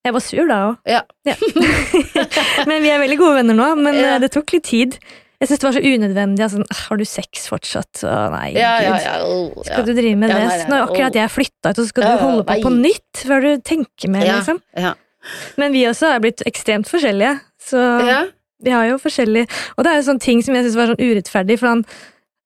[0.04, 0.76] Jeg var sur da òg.
[0.86, 1.00] Ja.
[2.68, 4.14] men vi er veldig gode venner nå, men Ja.
[4.14, 4.98] eh, det tok litt tid.
[5.38, 6.42] Jeg syns det var så unødvendig.
[6.42, 8.00] Altså, har du sex fortsatt?
[8.02, 9.12] Å, nei, Ja, ja, ja.
[9.22, 9.52] oh.
[9.66, 10.40] Skal du drive med det?
[10.42, 12.64] nei, Når akkurat jeg flytta ut, så skal du holde på nei.
[12.64, 14.58] på nytt før du tenker mer, liksom.
[14.74, 14.96] ja.
[15.60, 17.36] Men vi også er blitt ekstremt forskjellige.
[17.68, 18.20] Så ja.
[18.64, 19.42] vi har jo forskjellig
[19.74, 21.82] Og det er jo sånne ting som jeg syns var sånn urettferdig, for han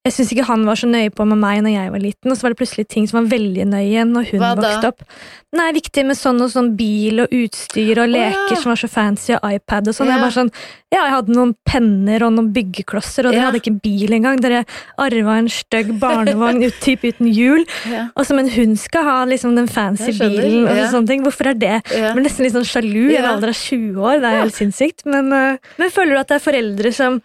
[0.02, 2.34] jeg syns ikke han var så nøye på med meg når jeg var liten, og
[2.34, 4.64] så var det plutselig ting som var veldig nøye når hun Hva da?
[4.64, 5.04] vokste opp.
[5.54, 8.58] Nei, viktig med sånn og sånn bil og utstyr og leker ja.
[8.58, 10.10] som var så fancy, og iPad og sånn.
[10.10, 10.16] Ja.
[10.16, 10.50] Jeg bare sånn,
[10.90, 14.40] ja, jeg hadde noen penner og noen byggeklosser, og dere hadde ikke bil engang.
[14.42, 14.64] Dere
[15.04, 17.62] arva en stygg barnevogn ut, typ uten hjul.
[18.16, 20.66] Og så, men hun skal ha liksom den fancy bilen.
[20.66, 21.22] og sånne ting.
[21.28, 21.78] Hvorfor er det?
[21.92, 24.18] Jeg blir nesten litt sånn sjalu i en alder av 20 år.
[24.18, 25.06] Det er helt sinnssykt.
[25.06, 27.22] Men, øh, men føler du at det er foreldre som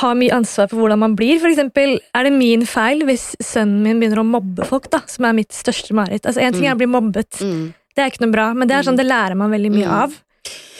[0.00, 1.38] har mye ansvar for hvordan man blir?
[1.42, 5.24] For eksempel, er det min feil hvis sønnen min begynner å mobbe folk, da, som
[5.28, 6.24] er mitt største mareritt?
[6.26, 7.74] Altså, en ting er å bli mobbet, Mm.
[7.94, 10.02] det er ikke noe bra, men det er sånn, det lærer man veldig mye Mm.
[10.02, 10.22] av.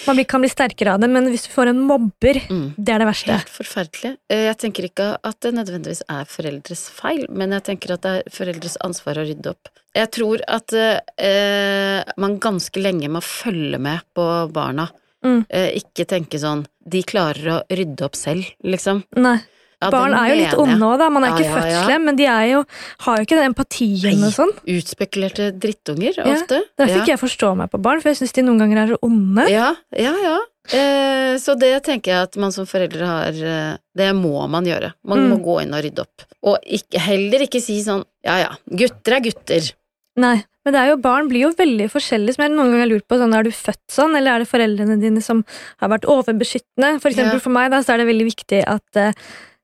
[0.04, 2.74] Man kan bli sterkere av det, men hvis du får en mobber, Mm.
[2.76, 3.32] det er det verste.
[3.36, 4.16] Helt forferdelig.
[4.28, 8.26] Eh, Jeg tenker ikke at det nødvendigvis er foreldres feil, men jeg tenker at det
[8.26, 9.68] er foreldres ansvar å rydde opp.
[9.94, 10.72] Jeg tror at
[11.18, 14.88] eh, man ganske lenge må følge med på barna.
[15.22, 15.44] Mm.
[15.50, 19.04] Eh, ikke tenke sånn De klarer å rydde opp selv, liksom.
[19.16, 19.36] Nei.
[19.82, 21.08] Ja, Barn er jo litt onde òg, da.
[21.10, 21.98] Man er Ja, ikke født ja.
[21.98, 22.60] men de er jo,
[23.02, 24.28] har jo ikke den empatien Nei.
[24.28, 24.52] og sånn.
[24.70, 26.60] Utspekulerte drittunger, ofte.
[26.78, 28.98] Derfor ikke jeg forstår meg på barn, for jeg syns de noen ganger er så
[29.02, 29.46] onde.
[29.50, 30.36] Ja, ja, ja.
[30.70, 34.92] Eh, så det tenker jeg at man som foreldre har eh, Det må man gjøre.
[35.02, 35.30] Man Mm.
[35.32, 36.22] må gå inn og rydde opp.
[36.46, 39.72] Og ikke, heller ikke si sånn ja ja, gutter er gutter.
[40.20, 42.90] Nei, men det er jo, barn blir jo veldig forskjellige, som jeg noen ganger har
[42.90, 43.16] lurt på.
[43.16, 45.40] Sånn, er du født sånn, eller er det foreldrene dine som
[45.80, 47.00] har vært overbeskyttende?
[47.00, 47.44] For eksempel Ja.
[47.46, 49.12] for meg da, så er det veldig viktig at uh,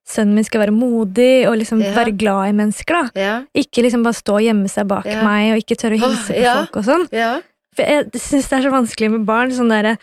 [0.08, 1.92] sønnen min skal være modig og liksom Ja.
[1.92, 2.94] være glad i mennesker.
[2.96, 3.20] da.
[3.20, 6.32] Ja, Ikke liksom bare stå og gjemme seg bak meg og ikke tørre å hilse
[6.32, 7.08] på folk og sånn.
[7.12, 7.40] ja.
[7.76, 9.50] For jeg syns det er så vanskelig med barn.
[9.52, 9.98] sånn derre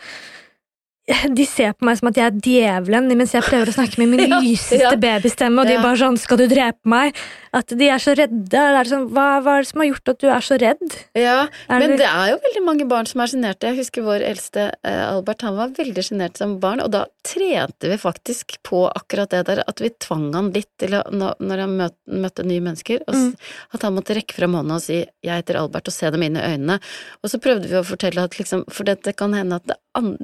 [1.06, 4.08] de ser på meg som at jeg er djevelen, mens jeg prøver å snakke med
[4.10, 4.90] min Ja, lyseste ja.
[4.98, 7.14] babystemme, og de er bare sånn 'Skal du drepe meg?'
[7.56, 8.42] At de er så redde.
[8.52, 10.96] Det er sånn, hva, hva er det som har gjort at du er så redd?
[11.16, 13.70] Ja, Er men det- det er jo veldig mange barn som er sjenerte.
[13.70, 17.90] Jeg husker vår eldste eh, Albert, han var veldig sjenert som barn, og da trente
[17.90, 21.74] vi faktisk på akkurat det der, at vi tvang han litt til å, når han
[21.80, 23.34] møtte, møtte nye mennesker, Mm.
[23.74, 26.36] at han måtte rekke fram hånda og si 'jeg heter Albert', og se dem inn
[26.36, 26.80] i øynene.
[27.22, 29.76] Og så prøvde vi å fortelle at liksom, for det, det kan hende at det,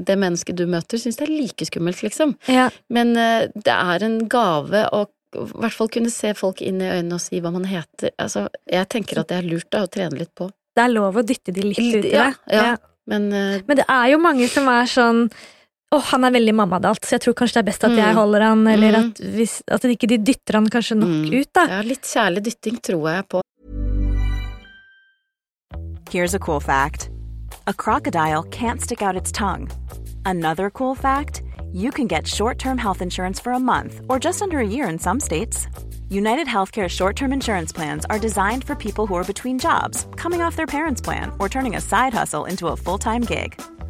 [0.04, 2.36] det mennesket du møter, syns det er like skummelt, liksom.
[2.48, 6.82] Ja, Men uh, det er en gave å i hvert fall kunne se folk inn
[6.82, 8.10] i øynene og si hva man heter.
[8.20, 10.50] Altså, jeg tenker at det er lurt da, å trene litt på.
[10.76, 12.12] Det er lov å dytte de litt ut i det.
[12.12, 12.76] Ja, ja.
[13.08, 15.30] Men uh, Men det er jo mange som er sånn
[15.92, 17.96] å, han er veldig mammadalt, så jeg tror kanskje det er best at Mm.
[18.00, 19.04] jeg holder han, eller Mm.
[19.10, 21.40] at, hvis, at ikke de dytter han kanskje nok Mm.
[21.40, 21.66] ut, da.
[21.68, 23.40] ja, litt kjærlig dytting tror jeg på.
[26.10, 27.08] Here's a cool fact
[27.66, 29.70] a crocodile can't stick out its tongue.
[30.24, 34.42] Another cool fact you can get short term health insurance for a month or just
[34.42, 35.68] under a year in some states.
[36.10, 40.42] United Healthcare short term insurance plans are designed for people who are between jobs, coming
[40.42, 43.58] off their parents' plan, or turning a side hustle into a full time gig.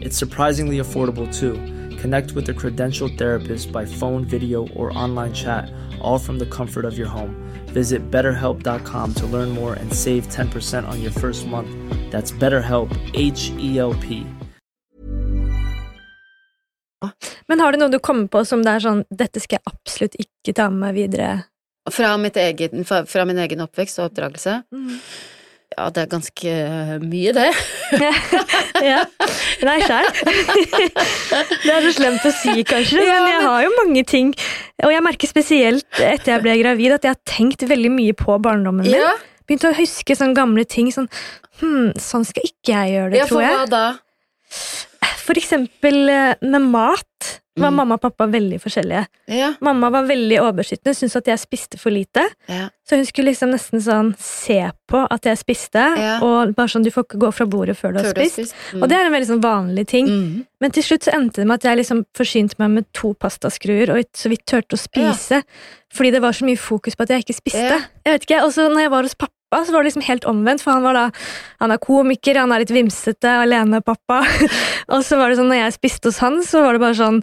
[0.00, 1.54] It's surprisingly affordable too.
[2.00, 6.84] Connect with a credentialed therapist by phone, video, or online chat, all from the comfort
[6.84, 7.34] of your home.
[7.66, 11.70] Visit betterhelp.com to learn more and save 10% on your first month.
[12.10, 14.26] That's BetterHelp, H E L P.
[17.48, 20.18] Men har du noe du kommer på som det er sånn Dette skal jeg absolutt
[20.20, 21.30] ikke ta med meg videre?
[21.88, 24.58] Fra, mitt egen, fra, fra min egen oppvekst og oppdragelse.
[25.76, 26.52] Ja, det er ganske
[27.04, 27.48] mye, det.
[28.90, 29.02] ja.
[29.68, 30.08] Nei, sjæl.
[31.66, 34.32] det er så slemt å si, kanskje, men jeg har jo mange ting.
[34.86, 38.38] Og jeg merker spesielt etter jeg ble gravid, at jeg har tenkt veldig mye på
[38.42, 38.96] barndommen min.
[38.96, 39.12] Ja,
[39.48, 40.90] Begynte å huske sånne gamle ting.
[40.92, 41.08] Sånn
[41.62, 43.84] hm, sånn skal ikke jeg gjøre det, ja for hva da?
[45.24, 47.30] For eksempel eh, med mat.
[47.60, 47.76] Var Mm.
[47.76, 49.06] mamma og pappa veldig forskjellige.
[49.28, 49.54] Ja.
[49.60, 52.24] Mamma var veldig overbeskyttende, syntes at jeg spiste for lite.
[52.48, 52.68] Ja.
[52.88, 56.18] Så hun skulle liksom nesten sånn se på at jeg spiste, Ja.
[56.22, 58.26] og bare sånn 'du får ikke gå fra bordet før du har Før du har
[58.28, 58.32] spist'.
[58.32, 58.54] spist.
[58.72, 58.82] Mm.
[58.82, 60.06] Og det er en veldig sånn vanlig ting.
[60.08, 60.46] Mm.
[60.60, 63.90] Men til slutt så endte det med at jeg liksom forsynte meg med to pastaskruer
[63.90, 65.42] og så vidt turte å spise.
[65.94, 67.84] Fordi det var så mye fokus på at jeg ikke spiste.
[68.04, 70.24] Jeg vet ikke, Og så når jeg var hos pappa, så var det liksom helt
[70.24, 70.60] omvendt.
[70.60, 71.10] For han var da,
[71.60, 74.20] han er komiker, han er litt vimsete, alene pappa.
[74.90, 77.22] og så var det sånn, når jeg spiste hos han, så var det bare sånn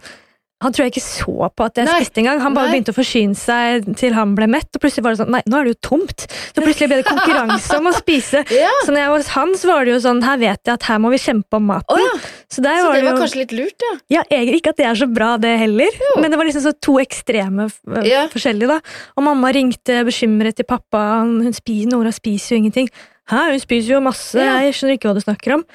[0.63, 1.95] han tror jeg ikke så på at jeg Nei.
[1.99, 2.39] spiste engang.
[2.41, 2.77] Han bare Nei.
[2.77, 5.57] begynte å forsyne seg til han ble mett, og plutselig var det sånn Nei, nå
[5.59, 6.23] er det jo tomt!
[6.55, 8.41] Så plutselig ble det konkurranse om å spise.
[8.55, 8.71] Ja.
[8.85, 10.85] Så når jeg var hos han, så var det jo sånn Her vet jeg at
[10.87, 11.91] her må vi kjempe om maten.
[11.91, 12.13] Oh, ja.
[12.47, 13.93] Så Så var det det var jo kanskje litt lurt, ja.
[14.15, 15.97] ja, egentlig ikke at det er så bra, det heller.
[16.21, 17.67] Men det var liksom så to ekstreme
[18.07, 18.23] Ja.
[18.31, 18.79] forskjellige, da.
[19.19, 21.03] Og mamma ringte bekymret til pappa.
[21.25, 22.87] Hun spiser, Nora spiser jo ingenting.
[23.29, 24.39] Hæ, hun spiser jo masse.
[24.39, 24.61] Ja.
[24.63, 25.65] Jeg skjønner ikke hva du snakker om.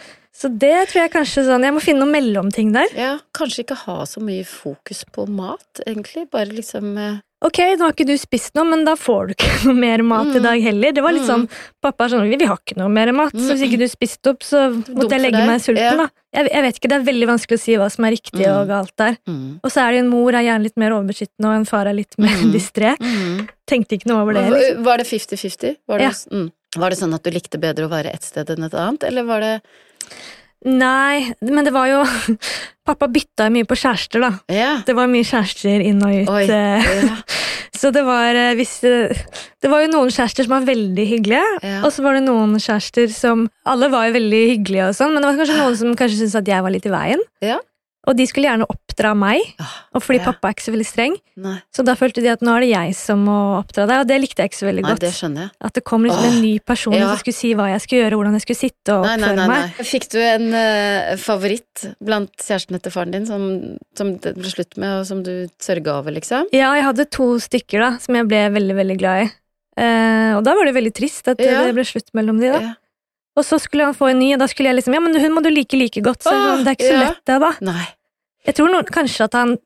[0.40, 2.88] Så det tror jeg kanskje sånn Jeg må finne noen mellomting der.
[2.96, 3.18] ja.
[3.36, 6.30] Kanskje ikke ha så mye fokus på mat, egentlig.
[6.32, 9.50] Bare liksom eh, Ok, nå har ikke du spist noe, men da får du ikke
[9.70, 10.42] noe mer mat i Mm.
[10.44, 10.92] dag heller.
[10.92, 11.28] Det var litt Mm.
[11.28, 11.44] sånn
[11.80, 14.40] Pappa er sånn Vi, har ikke noe mer mat, så hvis ikke du spiste opp,
[14.44, 16.08] så måtte jeg legge meg sulten, da.
[16.36, 18.56] Jeg, jeg vet ikke, det er veldig vanskelig å si hva som er riktig Mm.
[18.60, 19.16] og galt der.
[19.28, 19.60] mm.
[19.64, 21.96] Og så er det en mor er gjerne litt mer overbeskyttende, og en far er
[21.96, 22.52] litt mer Mm.
[22.56, 22.96] distré.
[23.00, 23.48] Mm.
[23.66, 24.44] Tenkte ikke noe over det.
[24.48, 24.84] Var- Liksom.
[24.84, 25.76] Var det 50-50?
[25.88, 26.36] Var, det- Ja.
[26.36, 26.52] mm.
[26.76, 29.24] var det sånn at du likte bedre å være ett sted enn et annet, eller
[29.24, 29.60] var det
[30.68, 32.02] Nei, men det var jo
[32.90, 34.30] Pappa bytta mye på kjærester, da.
[34.52, 34.70] Ja.
[34.84, 36.32] Det var mye kjærester inn og ut.
[36.34, 36.44] Oi.
[36.50, 37.16] eh, Ja.
[37.80, 39.14] Så det var eh, hvis eh,
[39.62, 41.78] Det var jo noen kjærester som var veldig hyggelige, Ja.
[41.86, 45.22] og så var det noen kjærester som Alle var jo veldig hyggelige og sånn, men
[45.24, 47.22] det var kanskje noen som kanskje syntes at jeg var litt i veien.
[47.46, 47.56] Ja.
[48.10, 48.68] Og de skulle gjerne
[49.00, 50.24] oppdra meg, Ah, og fordi ja.
[50.28, 51.54] pappa er ikke så veldig streng, Nei.
[51.74, 54.18] så da følte de at nå er det jeg som må oppdra deg, og det
[54.20, 55.00] likte jeg ikke så veldig Nei, godt.
[55.06, 55.50] det skjønner jeg.
[55.70, 57.08] At det kom liksom Åh, en ny person ja.
[57.08, 59.48] som skulle si hva jeg skulle gjøre, hvordan jeg skulle sitte og Nei, nei, oppføre
[59.48, 59.82] nei, meg.
[59.90, 63.48] Fikk du en uh, favoritt blant kjærestene til faren din som,
[63.96, 65.32] som det ble slutt med, og som du
[65.62, 66.50] sørga over, liksom?
[66.52, 69.30] Ja, jeg hadde to stykker da, som jeg ble veldig, veldig glad i.
[69.80, 71.62] Uh, og da var det veldig trist at Ja.
[71.64, 72.60] det ble slutt mellom de, da.
[72.60, 72.74] Ja.
[73.38, 75.32] Og så skulle han få en ny, og da skulle jeg liksom Ja, men hun
[75.32, 76.24] må du like like godt.
[76.26, 77.50] Så Åh, det er ikke så lett, det, da.
[77.64, 77.84] Nei.
[78.46, 79.56] Jeg tror noen, kanskje at han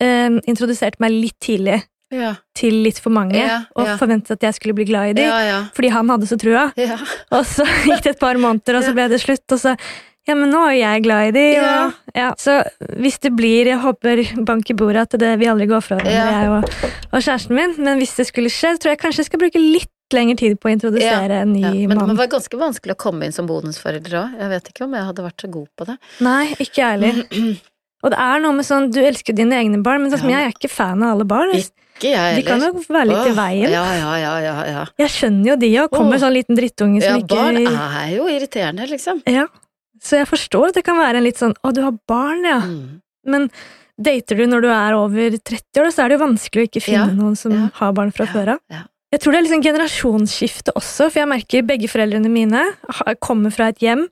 [0.00, 1.82] eh, introduserte meg litt tidlig
[2.14, 2.34] Ja.
[2.54, 3.96] til litt for mange, Ja, og ja.
[3.98, 5.68] forventet at jeg skulle bli glad i dem.
[5.74, 6.68] Fordi han hadde så trua.
[6.78, 6.96] Ja.
[7.34, 9.76] Og så gikk det et par måneder, og så ble det slutt, og så
[10.24, 11.72] ja, men nå er jeg glad i de, Ja.
[11.86, 12.28] og ja.
[12.40, 12.54] Så
[12.96, 16.14] hvis det blir, jeg håper bank i bordet at det, vi aldri går fra hverandre,
[16.14, 16.40] Ja.
[16.40, 19.42] jeg og, og kjæresten min, men hvis det skulle skje, tror jeg kanskje jeg skal
[19.42, 22.94] bruke litt lengre tid på å introdusere en ny Ja, men det var ganske vanskelig
[22.94, 24.38] å komme inn som bonusforelder òg.
[24.38, 25.96] Jeg vet ikke om jeg hadde vært så god på det.
[26.24, 27.24] Nei, ikke jeg heller.
[28.04, 30.42] Og det er noe med sånn, du elsker dine egne barn, men sånn Ja.
[30.44, 31.54] jeg er ikke fan av alle barn.
[31.56, 32.42] Ikke jeg heller.
[32.42, 33.70] De kan jo være litt i veien.
[33.72, 34.86] Ja, ja, ja, ja, ja.
[34.98, 35.90] Jeg skjønner jo de òg.
[35.94, 39.22] Kommer sånn liten drittunge som ja ikke barn er jo irriterende, liksom.
[39.26, 39.46] Ja.
[40.02, 42.60] Så jeg forstår at det kan være en litt sånn 'Å, du har barn, ja'.
[42.60, 43.00] Mm.
[43.26, 43.50] Men
[44.00, 46.82] dater du når du er over 30 år, så er det jo vanskelig å ikke
[46.82, 48.60] finne noen som har barn fra før av.
[49.14, 52.64] Jeg tror det er liksom generasjonsskifte også, for jeg merker begge foreldrene mine
[53.22, 54.08] kommer fra et hjem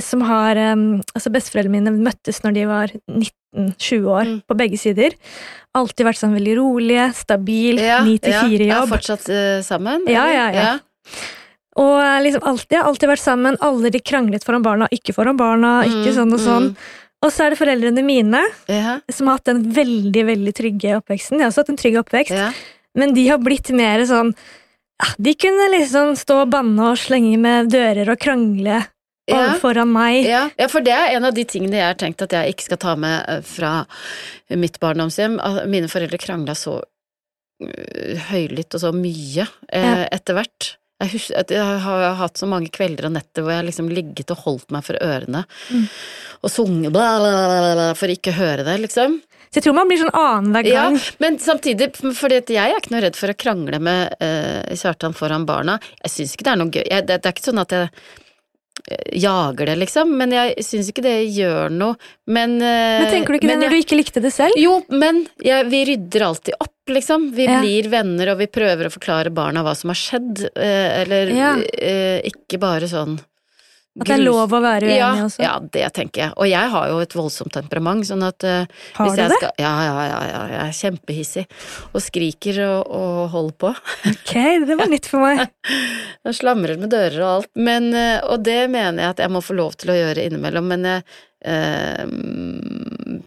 [0.00, 0.74] som har eh,
[1.14, 4.42] Altså, besteforeldrene mine møttes når de var 19-20 år, Mm.
[4.48, 5.14] på begge sider.
[5.76, 8.86] Alltid vært sånn veldig rolige, stabil, Ja, 9 til ja, 4-jobb.
[8.86, 10.06] Er fortsatt uh, sammen?
[10.08, 10.78] Ja, ja, ja, ja.
[11.76, 16.08] Og eh, liksom alltid, alltid vært sammen, aldri kranglet foran barna, ikke foran barna, ikke
[16.12, 16.70] Mm, sånn og sånn.
[16.72, 16.76] mm.
[17.26, 21.36] Og så er det foreldrene mine, Ja, som har hatt den veldig, veldig trygge oppveksten.
[21.38, 22.50] De har også hatt en trygg oppvekst, ja.
[22.94, 24.34] men de har blitt mer sånn
[24.96, 28.82] ja, De kunne liksom stå og banne og slenge med dører og krangle
[29.34, 29.56] Ja.
[29.58, 30.20] foran meg.
[30.28, 32.68] Ja, ja, for det er en av de tingene jeg har tenkt at jeg ikke
[32.68, 33.72] skal ta med eh, fra
[34.54, 35.40] mitt barndomshjem.
[35.66, 36.76] Mine foreldre krangla så
[37.62, 40.72] øh, høylytt og så mye eh, etter hvert.
[41.02, 44.38] Jeg, husker, jeg har hatt så mange kvelder og netter hvor jeg liksom ligget og
[44.46, 45.82] holdt meg for ørene Mm.
[46.40, 49.18] og sunget bla, bla, bla, bla, for ikke å høre det, liksom.
[49.50, 50.86] Så jeg tror man blir sånn annenhver Ja,
[51.22, 55.44] men samtidig, fordi jeg er ikke noe redd for å krangle med eh, Kjartan foran
[55.48, 55.76] barna.
[56.04, 56.82] Jeg syns ikke det er noe gøy.
[56.88, 58.00] Jeg, det, det er ikke sånn at jeg eh,
[59.12, 61.96] jager det, liksom, men jeg syns ikke det gjør noe.
[62.26, 64.54] Men, eh, Men tenker du ikke det når du ikke likte det selv?
[64.60, 67.30] Jo, men jeg, vi rydder alltid opp, liksom.
[67.34, 67.60] Vi Ja.
[67.60, 71.54] blir venner, og vi prøver å forklare barna hva som har skjedd, eh, eller Ja.
[71.78, 73.18] eh, ikke bare sånn
[73.96, 75.40] At det er lov å være uenig ja, også?
[75.40, 76.32] Ja, det tenker jeg.
[76.36, 78.66] Og jeg har jo et voldsomt temperament, sånn at uh,
[78.98, 79.28] Har du det?
[79.38, 81.44] Skal, ja, ja, ja, ja, jeg er kjempehissig.
[81.94, 83.70] Og skriker og, og holder på.
[84.12, 84.34] Ok,
[84.68, 85.46] det var nytt for meg.
[86.28, 87.50] jeg slamrer med dører og alt.
[87.56, 90.68] Men, uh, og det mener jeg at jeg må få lov til å gjøre innimellom,
[90.74, 91.06] men jeg
[91.48, 92.04] uh,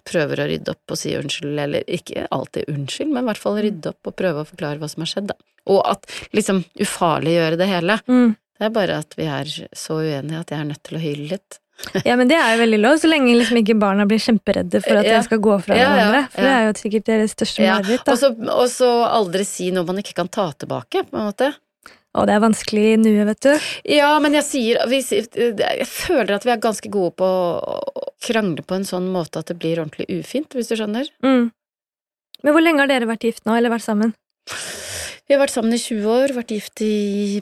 [0.06, 3.58] prøver å rydde opp og si unnskyld, eller ikke alltid unnskyld, men i hvert fall
[3.58, 5.40] rydde opp og prøve å forklare hva som har skjedd, da.
[5.70, 6.06] Og at
[6.36, 7.98] liksom ufarliggjøre det hele.
[8.10, 8.38] Mm.
[8.60, 11.28] Det er bare at vi er så uenige at jeg er nødt til å hyle
[11.32, 11.60] litt.
[12.04, 15.00] Ja, men det er jo veldig lov, så lenge liksom ikke barna blir kjemperedde for
[15.00, 15.14] at Ja.
[15.16, 16.26] jeg skal gå fra Ja, hverandre.
[16.34, 18.12] For det er jo sikkert deres største mareritt.
[18.52, 21.54] Og så aldri si noe man ikke kan ta tilbake, på en måte.
[22.20, 23.70] Og det er vanskelig i nuet, vet du.
[23.96, 27.80] Ja, men jeg sier- Jeg føler at vi er ganske gode på å
[28.28, 31.08] krangle på en sånn måte at det blir ordentlig ufint, hvis du skjønner.
[31.24, 31.52] Mm.
[32.44, 34.14] Men hvor lenge har dere vært gift nå, eller vært sammen?
[35.30, 37.38] Vi har vært sammen i 20 år, vært gift i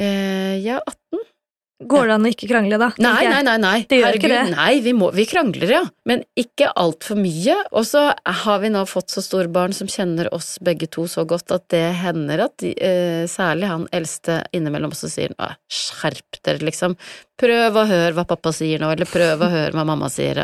[0.00, 1.26] eh, Ja, 18?
[1.84, 2.88] Går det an å ikke krangle, da?
[2.98, 3.74] Nei, nei, nei, nei.
[3.86, 4.38] Det gjør ikke det.
[4.54, 5.82] Nei, vi, må, vi krangler, ja.
[6.08, 7.58] Men ikke altfor mye.
[7.76, 8.06] Og så
[8.40, 11.68] har vi nå fått så store barn som kjenner oss begge to så godt at
[11.70, 15.36] det hender at de, eh, særlig han eldste innimellom også sier
[15.70, 16.96] skjerp dere, liksom.
[17.38, 20.40] Prøv å høre hva pappa sier nå, eller prøv å høre hva mamma sier.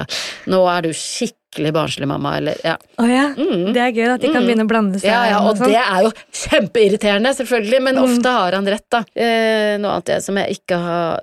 [0.46, 2.76] Nå er du skikkelig barnslig, mamma, eller ja.
[3.02, 3.24] Å ja.
[3.34, 3.72] Mm.
[3.74, 4.46] Det er gøy at de kan Mm.
[4.48, 5.10] begynne å blande seg.
[5.10, 6.12] Ja, ja, og og det er jo
[6.44, 8.04] kjempeirriterende, selvfølgelig, men Mm.
[8.04, 9.04] ofte har han rett, da.
[9.16, 11.20] Eh, noe annet jeg, som jeg ikke har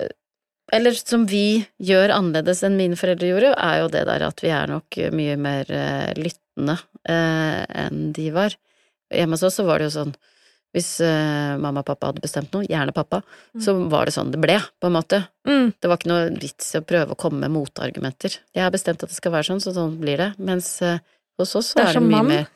[0.73, 4.47] Eller som vi gjør annerledes enn mine foreldre gjorde, er jo det der at vi
[4.55, 6.77] er nok mye mer eh, lyttende
[7.09, 8.55] eh, enn de var.
[9.11, 10.13] Hjemme hos oss så var det jo sånn
[10.75, 13.21] hvis uh, mamma og pappa hadde bestemt noe, gjerne pappa,
[13.59, 15.23] så var det sånn det ble, på en måte.
[15.47, 15.73] Mm.
[15.79, 18.37] Det var ikke noe vits i å prøve å komme med motargumenter.
[18.55, 20.29] Jeg har bestemt at det skal være sånn, så sånn blir det.
[20.39, 20.97] Mens uh,
[21.39, 22.27] hos oss så Det er er det mye mann.
[22.27, 22.47] mer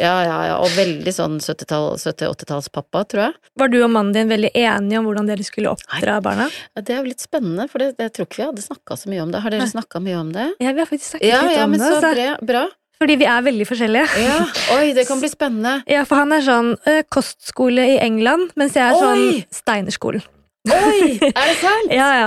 [0.00, 3.34] Ja, ja, ja, og veldig sånn 70-tall- 70-80-tallspappa, tror jeg.
[3.60, 6.46] Var du og mannen din veldig enige om hvordan dere skulle oppdra barna?
[6.74, 9.10] Ja, Det er jo litt spennende, for det, det tror ikke vi hadde snakka så
[9.12, 9.42] mye om det.
[9.44, 9.72] Har dere Nei.
[9.74, 10.46] snakka mye om det?
[10.62, 12.64] Ja, vi har faktisk snakket Ja, litt ja, om men så, så bra.
[13.00, 14.08] Fordi vi er veldig forskjellige.
[14.20, 14.38] Ja,
[14.76, 15.78] oi, det kan bli spennende.
[15.88, 16.74] Ja, for han er sånn
[17.08, 19.00] kostskole i England, mens jeg er Oi!
[19.00, 20.24] sånn Steinerskolen.
[20.68, 21.94] Oi, er det sant?
[21.96, 22.26] Ja, ja.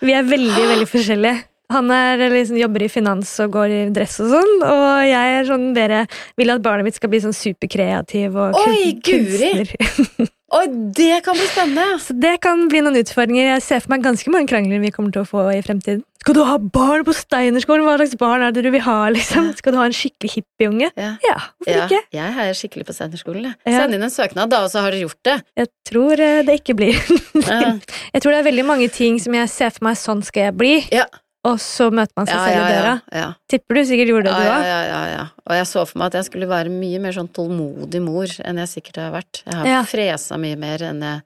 [0.00, 1.42] Vi er veldig, veldig forskjellige.
[1.74, 5.46] Han er, liksom, jobber i finans og går i dress og sånn, og jeg er
[5.48, 6.02] sånn dere
[6.38, 9.72] vil at barnet mitt skal bli sånn superkreativ og Oi, kun- kunstner.
[10.54, 10.64] Oi,
[10.94, 11.84] det kan bli spennende!
[12.04, 13.48] Så det kan bli noen utfordringer.
[13.56, 16.04] Jeg ser for meg ganske mange krangler vi kommer til å få i fremtiden.
[16.22, 17.82] Skal du ha barn på Steinerskolen?
[17.84, 18.94] Hva slags barn er det du vil ha?
[19.12, 19.50] liksom?
[19.58, 20.92] Skal du ha en skikkelig hippieunge?
[20.96, 21.10] Ja.
[21.26, 22.00] Ja, hvorfor Ja, ikke?
[22.16, 23.50] jeg heier skikkelig på Steinerskolen.
[23.66, 23.80] Ja.
[23.82, 25.36] Send inn en søknad, da, og så har dere gjort det.
[25.58, 27.02] Jeg tror eh, det ikke blir.
[27.44, 27.74] Ja.
[28.14, 30.58] jeg tror det er veldig mange ting som jeg ser for meg sånn skal jeg
[30.62, 31.04] bli, Ja.
[31.44, 32.94] Og så møter man seg Ja, selv ja, i døra.
[33.12, 33.26] ja.
[33.52, 34.64] Tipper du sikkert gjorde det, du ja, òg.
[34.64, 35.24] ja, ja, ja.
[35.44, 38.60] Og jeg så for meg at jeg skulle være mye mer sånn tålmodig mor enn
[38.64, 39.42] jeg sikkert har vært.
[39.44, 39.82] Jeg har Ja.
[39.84, 41.22] fresa mye mer enn jeg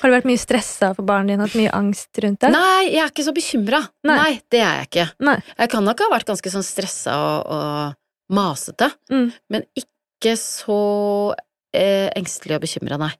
[0.00, 1.40] Har du vært mye stressa for barnet ditt?
[1.42, 2.50] Hatt mye angst rundt det?
[2.54, 3.80] Nei, jeg er ikke så bekymra.
[4.06, 4.16] Nei.
[4.16, 4.40] Nei.
[4.48, 5.06] det er jeg ikke.
[5.26, 5.34] Nei.
[5.58, 9.32] Jeg kan nok ha vært ganske sånn stressa og, og masete, Mm.
[9.50, 11.34] men ikke så
[11.74, 13.10] eh, engstelig og bekymra, nei.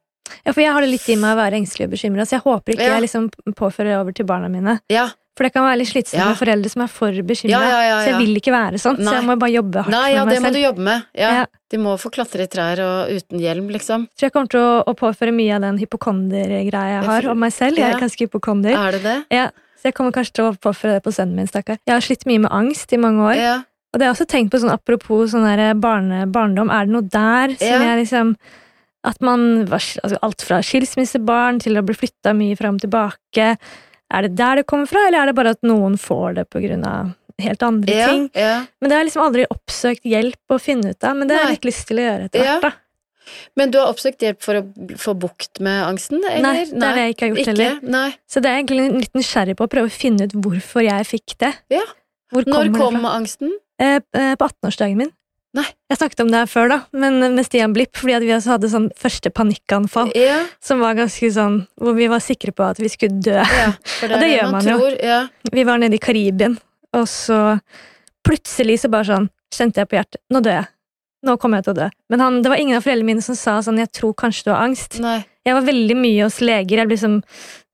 [0.47, 2.45] Ja, for jeg har det litt i meg å være engstelig og bekymra, så jeg
[2.47, 2.95] håper ikke Ja.
[2.99, 4.81] jeg liksom påfører det over til barna mine.
[4.88, 5.09] Ja.
[5.40, 6.26] For det kan være litt slitsomt Ja.
[6.29, 7.48] med foreldre som er for bekymra.
[7.48, 9.94] Ja, ja, ja, Så jeg vil ikke være sånn, så jeg må bare jobbe hardt
[9.94, 11.07] Nei, ja, for det må du jobbe med.
[11.16, 11.31] Ja.
[11.38, 11.46] Ja.
[11.70, 14.05] De må få klatre i trær og uten hjelm, liksom.
[14.18, 17.53] Tror jeg kommer til å, å påføre mye av den hypokonder-greia jeg har om meg
[17.57, 17.79] selv.
[17.81, 18.76] Jeg er ganske hypokonder.
[18.76, 19.16] Er det det?
[19.33, 19.46] Ja,
[19.81, 21.79] så jeg kommer kanskje til å påføre det på sønnen min, stakkar.
[21.88, 23.37] Jeg har slitt mye med angst i mange år.
[23.40, 23.57] Ja.
[23.94, 26.92] Og det har jeg også tenkt på sånn apropos sånn der barne, barndom, er det
[26.92, 27.94] noe der som Ja.
[27.96, 28.37] jeg liksom
[29.03, 33.57] At man altså Alt fra skilsmissebarn til å bli flytta mye fram og tilbake.
[34.11, 36.46] Er det der det kommer fra, eller er det bare at noen får det
[36.85, 38.31] av helt andre Ja, ting?
[38.35, 38.66] ja.
[38.81, 41.46] Men det har jeg liksom aldri oppsøkt hjelp å finne ut av, men det har
[41.46, 42.73] jeg litt lyst til å gjøre etter hvert, da.
[43.57, 44.62] Men du har oppsøkt hjelp for å
[44.99, 46.42] få bukt med angsten, eller?
[46.42, 47.79] Nei, det er det jeg ikke har gjort heller.
[47.94, 48.09] Nei.
[48.27, 51.37] Så det er egentlig litt nysgjerrig på å prøve å finne ut hvorfor jeg fikk
[51.44, 51.53] det.
[51.70, 51.85] Ja.
[52.35, 53.12] Hvor Når kom fra?
[53.20, 53.53] angsten?
[53.81, 55.12] Eh, eh, på 18-årsdagen min.
[55.57, 55.65] Nei.
[55.91, 58.69] Jeg snakket om det her før, da, men med Stian Blipp, fordi vi også hadde
[58.71, 60.13] sånn første panikkanfall.
[60.15, 63.35] Ja, Som var ganske sånn Hvor vi var sikre på at vi skulle dø.
[63.43, 63.73] ja.
[63.99, 64.77] For det Og det gjør man man jo.
[64.79, 64.99] tror.
[65.03, 65.21] Ja.
[65.53, 66.55] Vi var nede i Karibien,
[66.95, 67.41] og så
[68.27, 70.69] plutselig så bare sånn kjente jeg på hjertet Nå dør jeg.
[71.27, 71.89] Nå kommer jeg til å dø.
[72.09, 74.51] Men han, det var ingen av foreldrene mine som sa sånn Jeg tror kanskje du
[74.55, 75.01] har angst.
[75.03, 75.19] Nei.
[75.46, 76.83] Jeg var veldig mye hos leger.
[76.83, 77.20] Jeg liksom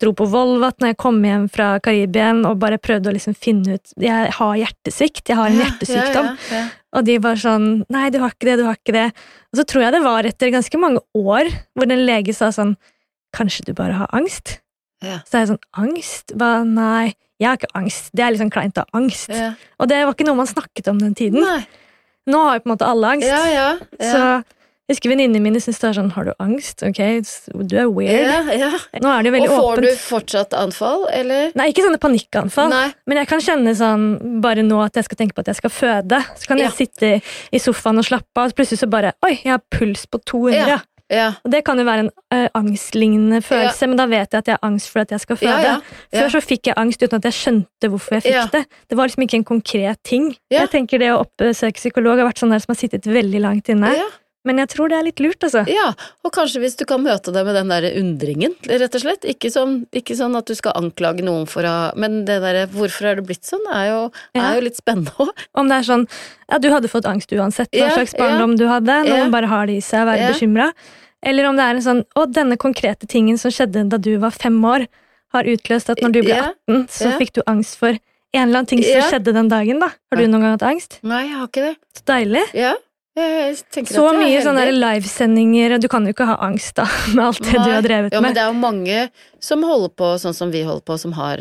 [0.01, 3.79] dro på Volvat når jeg kom hjem fra Karibien og bare prøvde å liksom finne
[3.79, 5.25] ut Jeg har hjertesvikt.
[5.33, 6.29] Jeg har en hjertesykdom.
[6.31, 6.67] Ja, ja, ja.
[6.97, 9.09] Og de var sånn Nei, du har ikke det, du har ikke det.
[9.51, 12.77] Og så tror jeg det var etter ganske mange år hvor en lege sa sånn
[13.37, 14.61] Kanskje du bare har angst?
[15.05, 15.19] Ja.
[15.27, 16.37] Så er jeg sånn Angst?
[16.39, 16.53] Hva?
[16.65, 18.13] Nei, jeg har ikke angst.
[18.17, 19.29] Det er litt sånn kleint ha angst.
[19.83, 21.43] Og det var ikke noe man snakket om den tiden.
[21.45, 21.67] Nei.
[22.31, 23.29] Nå har jo på en måte alle angst.
[23.29, 23.43] Ja.
[23.53, 23.69] ja.
[24.01, 24.23] Så
[24.87, 26.83] jeg husker venninnene mine syntes det var sånn Har du angst?
[26.87, 27.01] Ok,
[27.67, 28.13] du er weird.
[28.23, 28.79] Yeah, yeah.
[29.03, 29.83] Nå er det jo Og får åpent.
[29.83, 31.51] du fortsatt anfall, eller?
[31.59, 32.71] Nei, ikke sånne panikkanfall.
[32.71, 32.89] Nei.
[33.07, 35.71] Men jeg kan kjenne sånn bare nå at jeg skal tenke på at jeg skal
[35.71, 36.23] føde.
[36.39, 36.77] Så kan jeg Ja.
[36.79, 37.23] sitte
[37.53, 40.69] i sofaen og slappe av, og plutselig så bare Oi, jeg har puls på 200.
[40.69, 40.79] Ja.
[41.09, 41.27] Ja.
[41.45, 44.57] Og det kan jo være en ø, angstlignende følelse, men da vet jeg at jeg
[44.61, 45.53] har angst for at jeg skal føde.
[45.63, 45.81] Ja, ja.
[46.11, 46.21] Ja.
[46.25, 48.47] Før så fikk jeg angst uten at jeg skjønte hvorfor jeg fikk Ja.
[48.51, 48.65] det.
[48.91, 50.37] Det var liksom ikke en konkret ting.
[50.51, 50.61] Ja.
[50.67, 53.69] Jeg tenker Det å oppsøke psykolog har vært sånn der som har sittet veldig langt
[53.71, 53.93] inne.
[54.47, 54.53] Ja.
[54.53, 55.65] Men jeg tror det er litt lurt, altså.
[55.69, 55.89] Ja,
[56.25, 59.25] og kanskje hvis du kan møte det med den derre undringen, rett og slett.
[59.27, 63.07] Ikke sånn, ikke sånn at du skal anklage noen for å Men det derre 'hvorfor
[63.11, 64.53] er det blitt sånn?' er jo, Ja.
[64.53, 65.29] er jo litt spennende òg.
[65.55, 66.07] Om det er sånn
[66.51, 68.21] ja, du hadde fått angst uansett hva Ja, slags ja.
[68.23, 69.05] barndom du hadde.
[69.05, 69.29] Noen Ja.
[69.31, 70.33] bare har det i seg å være Ja.
[70.33, 70.73] bekymra.
[71.23, 74.31] Eller om det er en sånn å, denne konkrete tingen som skjedde da du var
[74.31, 74.87] fem år,
[75.33, 76.53] har utløst at når du ble Ja.
[76.69, 77.19] 18, så Ja.
[77.19, 79.11] fikk du angst for en eller annen ting som Ja.
[79.11, 79.89] skjedde den dagen, da.
[80.13, 80.99] Har du noen gang hatt angst?
[81.03, 81.77] Nei, jeg har ikke det.
[81.97, 82.45] Så deilig.
[82.55, 82.75] Ja,
[83.17, 86.85] Så mye sånne livesendinger, du kan jo ikke ha angst da,
[87.17, 88.17] med alt det du har drevet med.
[88.19, 88.99] Ja, men det er jo mange
[89.41, 91.41] som holder på sånn som vi holder på, som har,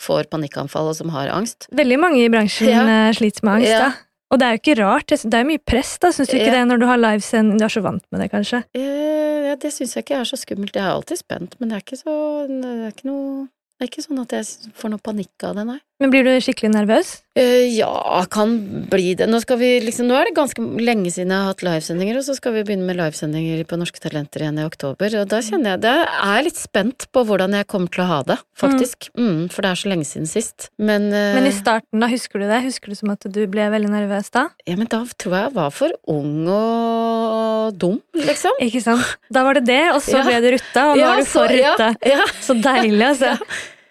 [0.00, 1.68] får panikkanfall og som har angst.
[1.76, 2.84] Veldig mange i bransjen Ja.
[3.08, 3.78] eh, sliter med angst, Ja.
[3.88, 3.92] da.
[4.30, 6.36] Og det er jo ikke rart, det det er jo mye press, da, syns du
[6.38, 6.58] ikke Ja.
[6.60, 7.58] det, når du har livesending?
[7.58, 8.62] Du er så vant med det, kanskje?
[8.74, 10.72] Eh, ja, det syns jeg ikke er så skummelt.
[10.72, 13.48] Jeg er alltid spent, men det er ikke så Det er ikke noe
[13.80, 14.44] Det er ikke sånn at jeg
[14.76, 15.80] får noe panikk av det, nei.
[16.00, 17.08] Men blir du skikkelig nervøs?
[17.36, 18.54] Uh, ja, kan
[18.90, 19.26] bli det.
[19.30, 22.34] Nå, vi liksom, nå er det ganske lenge siden jeg har hatt livesendinger, og så
[22.38, 25.14] skal vi begynne med livesendinger på Norske Talenter igjen i oktober.
[25.20, 28.08] Og da kjenner jeg det er jeg litt spent på hvordan jeg kommer til å
[28.10, 29.10] ha det, faktisk.
[29.20, 30.70] Mm, for det er så lenge siden sist.
[30.80, 32.62] Men, uh, Men i starten, da, husker du det?
[32.64, 34.46] Husker du som at du ble veldig nervøs da?
[34.66, 38.56] ja, men da tror jeg jeg var for ung og dum, liksom.
[38.64, 39.04] Ikke sant?
[39.32, 40.24] Da var det det, og så Ja.
[40.26, 41.94] ble det rutta, og nå Ja, er du for ja, rutta.
[42.08, 42.24] ja.
[42.40, 43.36] Så deilig, altså.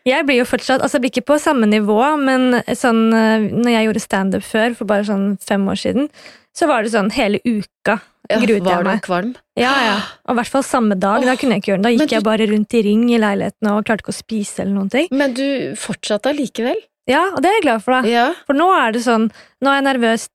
[0.08, 3.72] Jeg blir jo fortsatt, altså jeg blir ikke på samme nivå, men sånn, eh, når
[3.74, 6.10] jeg gjorde standup før, for bare sånn fem år siden,
[6.56, 9.36] så var det sånn hele uka Ja, gruet var du kvalm?
[9.58, 9.98] Ja, ja.
[10.28, 11.24] Og i hvert fall samme dag.
[11.26, 11.84] Da kunne jeg ikke gjøre det.
[11.84, 14.60] Da gikk du- jeg bare rundt i ring i leiligheten og klarte ikke å spise
[14.62, 15.08] eller noen ting.
[15.12, 16.78] Men du fortsatte allikevel?
[17.10, 18.08] Ja, og det er jeg glad for, da.
[18.08, 18.34] Ja.
[18.46, 19.32] For nå er det sånn
[19.64, 20.28] Nå er jeg nervøs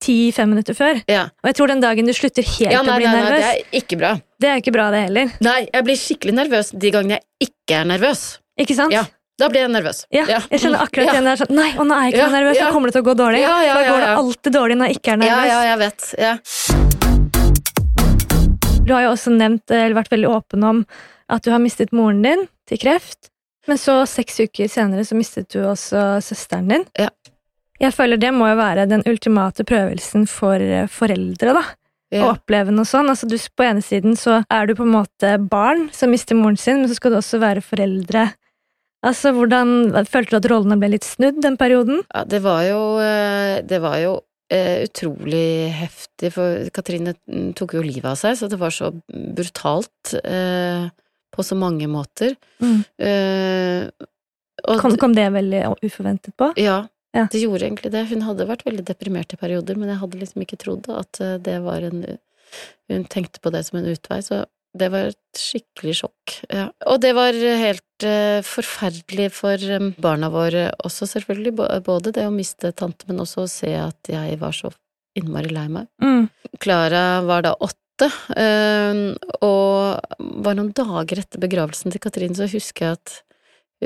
[0.00, 0.98] ti-fem minutter før.
[1.08, 1.28] Ja.
[1.42, 3.38] Og jeg tror den dagen du slutter helt ja, nei, å bli nei, nei, nervøs,
[3.40, 4.10] det er ikke bra.
[4.42, 5.30] det er ikke bra, det heller.
[5.40, 8.24] Nei, jeg blir skikkelig nervøs de gangene jeg ikke er nervøs.
[8.56, 8.92] Ikke sant?
[8.94, 9.04] Ja,
[9.36, 10.06] da blir jeg nervøs.
[10.14, 11.12] Ja, jeg kjenner akkurat ja.
[11.18, 12.64] igjen der sånn Nei, å, nå er jeg ikke Ja, nervøs, ja.
[12.64, 13.40] nå kommer det til å gå dårlig.
[13.44, 15.48] Ja, ja, da går det alltid dårlig når jeg ikke er nervøs.
[15.50, 16.00] ja, jeg vet.
[16.24, 16.34] Ja.
[18.86, 20.84] Du har jo også nevnt, eller vært veldig åpen om,
[21.28, 23.28] at du har mistet moren din til kreft.
[23.66, 26.84] Men så, seks uker senere, så mistet du også søsteren din.
[26.96, 27.10] Ja.
[27.82, 31.64] Jeg føler det må jo være den ultimate prøvelsen for eh, foreldre, da.
[32.16, 33.10] Å oppleve noe sånn.
[33.10, 36.56] Altså, du, på ene siden så er du på en måte barn som mister moren
[36.56, 38.28] sin, men så skal du også være foreldre.
[39.06, 42.00] Altså, hvordan Følte du at rollene ble litt snudd den perioden?
[42.10, 44.14] Ja, det var jo eh, Det var jo
[44.52, 47.14] eh, utrolig heftig, for Katrine
[47.58, 50.88] tok jo livet av seg, så det var så brutalt eh,
[51.34, 52.36] på så mange måter.
[52.62, 52.78] Mm.
[53.02, 53.88] Eh,
[54.66, 56.52] og Kom, kom det veldig uforventet på?
[56.58, 56.86] Ja,
[57.16, 57.26] Ja.
[57.32, 58.06] det gjorde egentlig det.
[58.10, 61.58] Hun hadde vært veldig deprimert i perioder, men jeg hadde liksom ikke trodd at det
[61.64, 62.02] var en
[62.88, 64.44] Hun tenkte på det som en utvei, så
[64.78, 66.34] det var et skikkelig sjokk.
[66.52, 66.68] Ja.
[66.90, 71.54] Og det var helt uh, forferdelig for um, barna våre også, selvfølgelig.
[71.86, 74.72] Både det å miste tante, men også å se at jeg var så
[75.16, 75.88] innmari lei meg.
[76.02, 76.26] Mm.
[76.62, 78.98] Klara var da åtte, eh,
[79.40, 83.14] og var noen dager etter begravelsen til Katrine så husker jeg at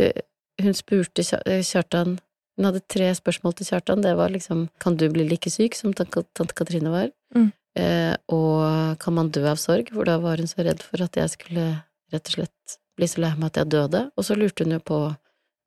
[0.00, 0.24] uh,
[0.60, 2.18] hun spurte Kjartan
[2.58, 4.02] Hun hadde tre spørsmål til Kjartan.
[4.04, 7.08] Det var liksom Kan du bli like syk som tante Katrine var?
[7.32, 7.52] Mm.
[7.78, 9.92] Eh, og kan man dø av sorg?
[9.94, 11.66] For da var hun så redd for at jeg skulle
[12.12, 14.04] rett og slett bli så lei meg at jeg døde.
[14.18, 15.00] Og så lurte hun jo på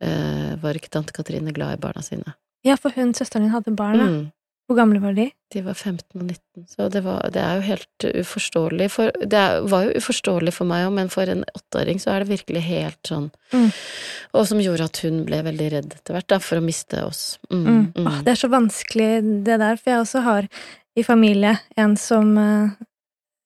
[0.04, 2.36] eh, Var ikke tante Katrine glad i barna sine?
[2.64, 4.08] Ja, for hun søsteren din hadde barn, da.
[4.08, 4.24] Mm.
[4.72, 5.26] Hvor gamle var de?
[5.52, 9.42] De var 15 og 19, så det, var, det er jo helt uforståelig for Det
[9.70, 13.02] var jo uforståelig for meg òg, men for en åtteåring så er det virkelig helt
[13.12, 13.68] sånn Mm.
[14.34, 17.38] Og som gjorde at hun ble veldig redd etter hvert, da, for å miste oss.
[17.52, 17.84] Mm, Mm.
[17.94, 18.08] mm.
[18.08, 19.10] Åh, det er så vanskelig
[19.46, 20.48] det der, for jeg også har
[20.96, 22.70] i familie en som, eh,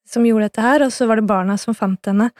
[0.08, 2.30] som gjorde dette her, og så var det barna som fant henne.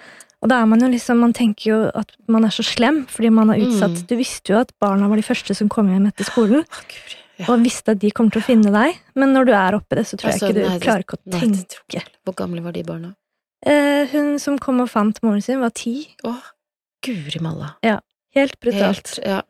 [0.42, 3.30] Og da er man jo liksom, man tenker jo at man er så slem fordi
[3.34, 4.06] man har utsatt Mm.
[4.06, 7.16] Du visste jo at barna var de første som kom hjem etter skolen, Oh, Gud,
[7.38, 7.46] ja.
[7.48, 10.06] og visste at de kommer til å finne deg, men når du er oppi det,
[10.06, 12.04] så tror Altså, jeg ikke du nei, klarer ikke å nei, tenke.
[12.24, 13.14] Hvor gamle var de barna?
[13.66, 16.06] Eh, hun som kom og fant moren sin, var ti.
[16.22, 16.36] Å,
[17.02, 17.74] guri malla.
[17.82, 17.98] Ja.
[18.36, 19.16] Helt brutalt.
[19.18, 19.42] Helt, ja.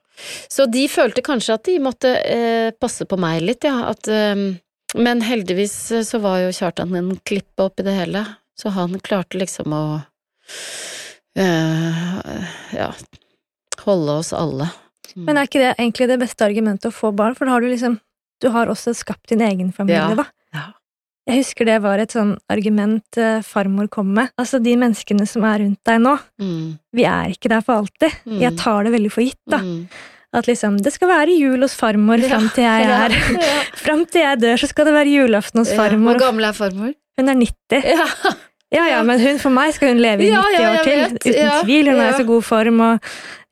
[0.48, 3.90] Så de følte kanskje at de måtte eh, passe på meg litt, ja.
[3.92, 4.34] At, eh,
[4.95, 8.24] men heldigvis eh, så var jo Kjartan en klippe oppi det hele,
[8.59, 9.82] så han klarte liksom å
[11.39, 12.45] eh,
[12.76, 12.91] ja,
[13.84, 14.70] holde oss alle.
[15.14, 15.24] Mm.
[15.24, 17.70] Men er ikke det egentlig det beste argumentet å få barn, for da har du
[17.72, 17.99] liksom
[18.39, 20.24] Du har også skapt din egen familie, Ja, da.
[20.55, 20.61] ja.
[21.26, 24.30] Jeg husker det var et sånn argument eh, farmor kom med.
[24.39, 28.14] Altså, de menneskene som er rundt deg nå, Mm, vi er ikke der for alltid.
[28.30, 28.39] Mm.
[28.45, 29.59] Jeg tar det veldig for gitt, da.
[29.59, 29.89] mm.
[30.37, 33.53] At liksom, det skal være jul hos farmor Ja, fram til jeg er ja.
[33.85, 36.12] Fram til jeg dør, så skal det være julaften hos farmor.
[36.18, 36.93] Hvor gammel er farmor?
[37.18, 37.89] Hun er 90.
[37.95, 38.35] Ja,
[38.68, 40.99] Ja, ja, men hun, for meg skal hun leve i 90 år til.
[41.01, 41.14] vet.
[41.24, 41.89] Uten tvil.
[41.89, 42.99] Hun er i så god form, og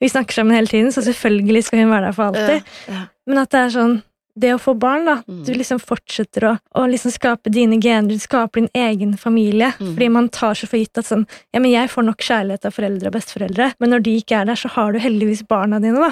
[0.04, 2.60] vi snakker sammen hele tiden, så selvfølgelig skal hun være der for alltid.
[3.26, 3.94] Men at det er sånn
[4.36, 5.16] det å få barn, da.
[5.26, 9.72] Du liksom fortsetter å, å liksom skape dine gener, du skaper din egen familie.
[9.78, 11.24] Fordi man tar så for gitt at sånn
[11.54, 14.50] Ja, men jeg får nok kjærlighet av foreldre og besteforeldre, men når de ikke er
[14.50, 16.10] der, så har du heldigvis barna dine, da.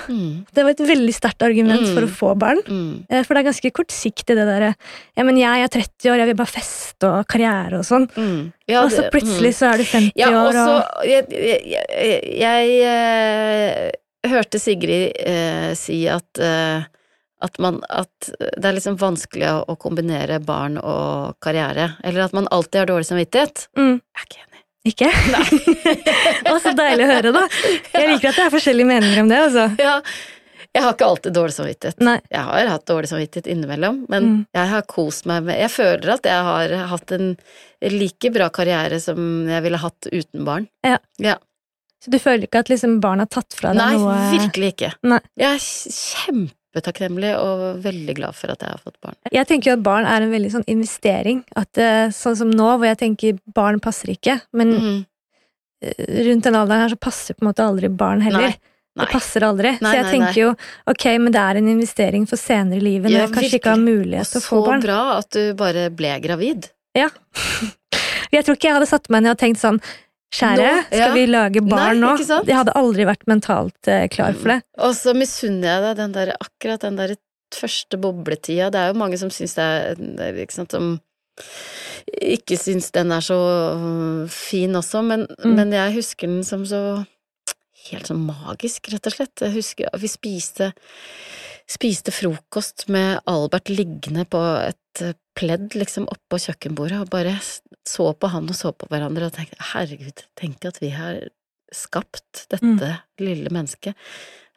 [0.54, 2.62] Det var et veldig sterkt argument for å få barn.
[3.08, 4.72] Eh, For det er ganske kortsiktig, det derre
[5.18, 8.08] Ja, men jeg er 30 år, jeg vil bare feste og karriere og sånn.
[8.70, 9.58] Ja, og så plutselig mm.
[9.58, 11.60] så er du 50 Ja, og år, så og Jeg, jeg,
[12.00, 16.86] jeg, jeg eh, hørte Sigrid eh, si at eh,
[17.44, 21.92] at, man, at det er liksom vanskelig å, kombinere barn og karriere.
[22.04, 23.66] Eller at man alltid har dårlig samvittighet.
[23.78, 23.94] mm.
[24.00, 24.50] Jeg er ikke enig.
[24.84, 25.08] Ikke?
[26.50, 27.42] Å, så deilig å høre, da.
[27.94, 29.62] Jeg liker at det er forskjellige meninger om det, altså.
[29.80, 29.94] Ja,
[30.74, 32.00] jeg har ikke alltid dårlig samvittighet.
[32.04, 32.16] Nei.
[32.34, 34.38] Jeg har hatt dårlig samvittighet innimellom, men Mm.
[34.58, 37.28] jeg har kost meg med Jeg føler at jeg har hatt en
[37.94, 40.66] like bra karriere som jeg ville hatt uten barn.
[40.84, 40.98] Ja.
[41.22, 41.36] Ja.
[42.04, 44.90] Så du føler ikke at liksom barn har tatt fra deg Nei, noe virkelig ikke.
[45.08, 45.20] Nei.
[45.40, 45.62] Jeg er
[46.74, 49.16] kjempetakknemlig og veldig glad for at jeg har fått barn.
[49.32, 51.44] Jeg tenker jo at barn er en veldig sånn investering.
[51.56, 55.00] At eh, Sånn som nå, hvor jeg tenker barn passer ikke, men mm.
[56.28, 58.54] rundt den alderen her så passer på en måte aldri barn heller.
[58.54, 58.72] Nei.
[58.94, 59.06] Nei.
[59.06, 59.72] Det passer aldri.
[59.82, 60.50] Nei, så jeg tenker jo
[60.90, 63.72] ok, men det er en investering for senere i livet når Ja, jeg kanskje ikke
[63.72, 64.84] har mulighet til å få barn.
[64.84, 66.68] Så bra at du bare ble gravid.
[66.94, 67.08] Ja.
[68.34, 69.76] Jeg tror ikke jeg hadde satt meg ned og tenkt sånn
[70.34, 72.14] Kjære, skal vi lage barn nå?
[72.18, 74.60] Jeg hadde aldri vært mentalt eh, klar for det.
[74.82, 77.14] Og så misunner jeg deg den der, akkurat den der
[77.54, 78.70] første bobletida.
[78.74, 80.96] Det er jo mange som syns det er, ikke sant, som
[82.24, 85.54] ikke syns den er så øh, fin også, men, Mm.
[85.58, 86.82] men jeg husker den som så
[87.90, 89.40] helt sånn magisk, rett og slett.
[89.44, 90.72] Jeg husker at vi spiste
[91.70, 95.02] spiste frokost med Albert liggende på et
[95.34, 97.36] pledd liksom oppå kjøkkenbordet og bare
[97.86, 101.20] så på han og så på hverandre og tenkte herregud, tenk at vi har
[101.74, 102.98] skapt dette Mm.
[103.20, 103.94] lille mennesket.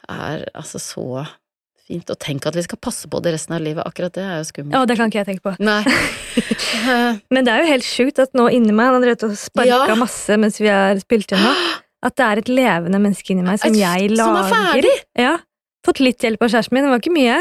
[0.07, 1.25] Er altså så
[1.87, 2.09] fint.
[2.11, 4.43] Og tenk at vi skal passe på det resten av livet, akkurat det er jo
[4.51, 4.73] skummelt.
[4.75, 5.55] Ja, det kan ikke jeg tenke på.
[7.33, 9.87] Men det er jo helt sjukt at nå inni meg Han har drevet og sparka
[9.89, 9.95] Ja.
[9.99, 11.53] masse mens vi har spilt inn nå.
[12.05, 14.91] At det er et levende menneske inni meg som Et- jeg som er ferdig.
[15.17, 15.37] Ja.
[15.85, 17.37] Fått litt hjelp av kjæresten min, det var ikke mye.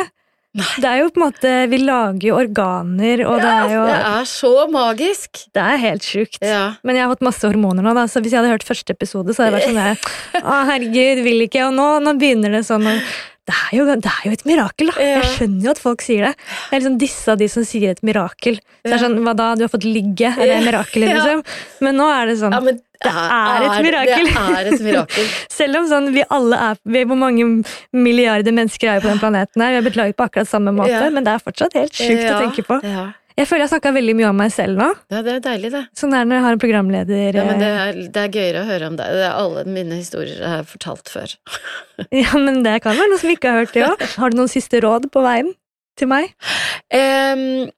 [0.57, 3.99] Det er jo på en måte Vi lager jo organer, og det er jo det
[3.99, 5.45] er så magisk!
[5.53, 6.41] Det er helt sjukt.
[6.41, 6.65] Ja.
[6.87, 9.37] Men jeg har fått masse hormoner nå, da, så hvis jeg hadde hørt første episode,
[9.37, 11.67] så hadde jeg vært sånn der Å, herregud, vil ikke.
[11.69, 13.17] Og nå, nå begynner det sånn og
[13.47, 14.97] det er, jo, det er jo et mirakel, da.
[15.03, 15.19] Ja.
[15.21, 16.33] Jeg skjønner jo at folk sier det.
[16.37, 18.57] Jeg er liksom dissa de som sier et mirakel.
[18.59, 19.53] Så det er sånn, Hva da?
[19.55, 20.33] Du har fått ligge?
[20.35, 21.45] Er det mirakelet, liksom?
[21.87, 24.31] Men nå er det sånn Ja, men Det er et mirakel.
[24.33, 25.29] Det er et mirakel.
[25.53, 27.47] Selv om sånn, vi alle er vi, Hvor mange
[27.93, 29.75] milliarder mennesker er på den planeten her?
[29.77, 31.11] Vi har blitt laget på akkurat samme måte, Ja.
[31.11, 32.81] men det er fortsatt helt sjukt Ja, å tenke på.
[32.83, 33.07] Ja.
[33.37, 34.87] Jeg føler jeg snakka veldig mye om meg selv nå.
[35.13, 35.83] ja, det er deilig, det.
[35.99, 37.37] Sånn er det når jeg har en programleder.
[37.37, 39.13] Ja, men det eh, er, det er gøyere å høre om deg.
[39.13, 41.37] Det er alle mine historier har fortalt før.
[42.13, 44.03] Ja, men det kan være noen som ikke har hørt det òg.
[44.21, 45.49] Har du noen siste råd på veien
[45.97, 46.35] til meg?
[46.93, 47.71] Um,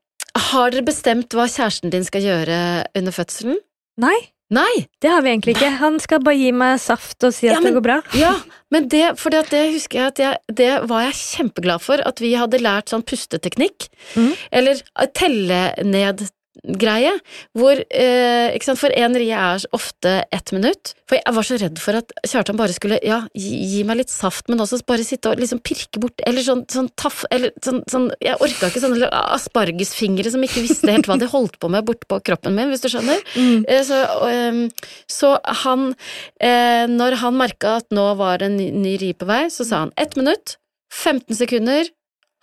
[0.50, 2.58] har dere bestemt hva kjæresten din skal gjøre
[2.98, 3.60] under fødselen?
[4.02, 4.16] Nei,
[4.50, 4.86] Nei!
[5.02, 5.70] det har vi egentlig ikke.
[5.78, 7.98] Han skal bare gi meg saft og si at Ja, men- det går bra.
[8.16, 8.34] Ja,
[8.70, 12.18] men det, for det, det husker jeg at jeg, det var jeg kjempeglad for, at
[12.20, 14.32] vi hadde lært sånn pusteteknikk, Mm.
[14.52, 14.80] eller
[15.12, 16.16] telle telle
[16.64, 17.12] ned-greie,
[17.56, 21.58] hvor, eh, ikke sant, for en rie er ofte ett minutt, for jeg var så
[21.60, 25.04] redd for at Kjartan bare skulle, ja, gi, gi meg litt saft, men også bare
[25.06, 28.82] sitte og liksom pirke bort, eller sånn, sånn taff, eller sånn, sånn, jeg orka ikke
[28.84, 32.70] sånne aspargesfingre som ikke visste helt hva de holdt på med bort på kroppen min,
[32.72, 33.22] hvis du skjønner.
[33.36, 33.64] Mm.
[33.68, 33.98] Eh, Så,
[34.28, 34.64] ehm,
[35.08, 35.28] så
[35.64, 35.94] han
[36.40, 39.64] eh, Når han merka at nå var det en ny, ny ri på vei, så
[39.64, 40.56] sa han ett minutt,
[40.92, 41.88] 15 sekunder,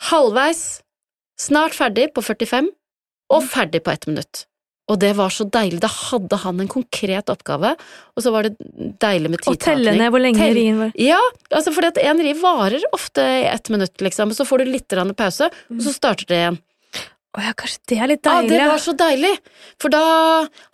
[0.09, 0.81] halvveis,
[1.39, 2.69] snart ferdig på 45,
[3.29, 3.47] og Mm.
[3.49, 4.45] ferdig på ett minutt.
[4.87, 5.79] Og det var så deilig.
[5.81, 7.71] Da hadde han en konkret oppgave,
[8.15, 8.55] og så var det
[9.01, 10.91] deilig med Og telle ned hvor lenge Tell- rien var.
[10.95, 11.17] Ja,
[11.51, 14.29] altså fordi at en ri varer ofte i ett minutt, liksom.
[14.29, 16.59] Så får du litt pause, og så starter det igjen.
[17.35, 19.33] Å ja, kanskje det er litt Ja, det var så deilig,
[19.81, 20.01] for da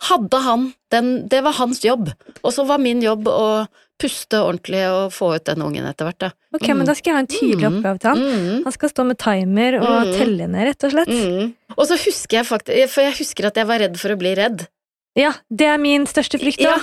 [0.08, 2.10] hadde han den Det var hans jobb,
[2.44, 3.66] og så var min jobb å
[4.02, 6.30] puste ordentlig og få ut den ungen etter hvert, da.
[6.54, 7.76] Ok, men da skal jeg ha en tydelig Mm.
[7.78, 8.18] oppgave til han.
[8.18, 8.62] Mm.
[8.64, 10.12] Han skal stå med timer og Mm.
[10.18, 11.08] telle ned, rett og slett.
[11.08, 11.52] Mm.
[11.78, 14.34] Og så husker jeg faktisk For jeg husker at jeg var redd for å bli
[14.34, 14.66] redd.
[15.14, 16.58] Ja, det er min største frykt.
[16.58, 16.74] Da.
[16.74, 16.78] Ja.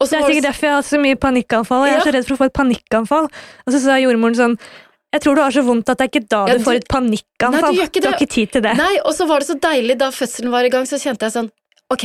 [0.00, 1.86] Det er sikkert derfor jeg har hatt så mye panikkanfall.
[1.86, 2.04] Jeg er Ja.
[2.04, 3.24] så redd for å få et panikkanfall.
[3.66, 4.58] Og så sa jordmoren sånn
[5.12, 6.88] Jeg tror du har så vondt at det er ikke da Ja, du får et
[6.88, 7.60] panikkanfall.
[7.60, 8.76] Nei, du gjør ikke har ikke tid til det.
[8.78, 11.34] Nei, og så var det så deilig da fødselen var i gang, så kjente jeg
[11.34, 11.50] sånn
[11.90, 12.04] Ok,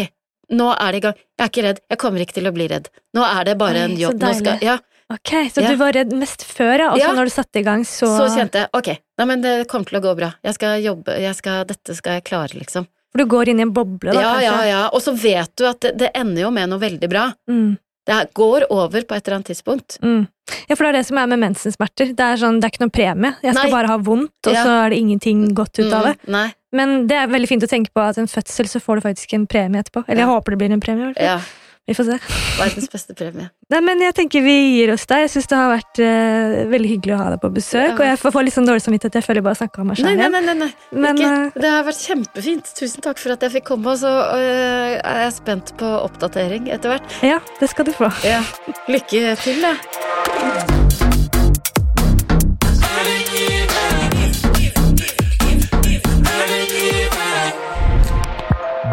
[0.57, 1.13] nå er det i gang.
[1.37, 1.79] Jeg er ikke redd.
[1.93, 2.89] Jeg kommer ikke til å bli redd.
[3.13, 4.17] Nå er det bare Oi, en jobb.
[4.23, 4.79] Nå skal, ja,
[5.13, 5.69] Ok, Så Ja.
[5.69, 6.89] du var redd mest før, ja.
[6.89, 8.87] Og så når du satte i gang, så, så kjente jeg ok,
[9.19, 10.33] nei, men det kommer til å gå bra.
[10.43, 12.87] Jeg skal jobbe, jeg skal, dette skal jeg klare, liksom.
[13.13, 14.43] For du går inn i en boble, da, Ja, kanskje.
[14.49, 14.79] ja, ja.
[14.89, 17.27] Og så vet du at det, det ender jo med noe veldig bra.
[17.47, 17.77] Mm.
[18.05, 19.97] Det går over på et eller annet tidspunkt.
[20.03, 20.27] Mm.
[20.69, 22.11] Ja, for det er det som er med mensensmerter.
[22.13, 23.31] Det er, sånn, det er ikke noen premie.
[23.41, 23.73] Jeg skal Nei.
[23.73, 24.63] bare ha vondt, og Ja.
[24.63, 26.15] så er det ingenting godt ut av det.
[26.27, 26.53] Mm, nei.
[26.71, 29.33] Men det er veldig fint å tenke på at en fødsel så får du faktisk
[29.33, 30.03] en premie etterpå.
[30.07, 31.01] Eller jeg håper det blir en premie.
[31.09, 31.25] i hvert fall.
[31.25, 31.39] Ja.
[31.87, 32.15] Vi får se.
[32.57, 33.51] Verdens beste premie.
[33.69, 35.21] Nei, men jeg tenker vi gir oss der.
[35.27, 37.91] Jeg syns det har vært uh, veldig hyggelig å ha deg på besøk.
[37.91, 37.93] Ja.
[37.93, 39.17] Og jeg får, får litt sånn dårlig samvittighet.
[39.19, 40.33] Jeg føler bare snakka om meg sjøl nei, igjen.
[40.33, 40.69] nei, nei, nei.
[41.05, 42.71] Men, eh, Det har vært kjempefint.
[42.79, 46.71] Tusen takk for at jeg fikk komme, og så uh, er jeg spent på oppdatering
[46.73, 47.19] etter hvert.
[47.21, 48.09] Ja, det skal du få.
[48.25, 48.41] Ja.
[48.89, 49.75] Lykke til, da.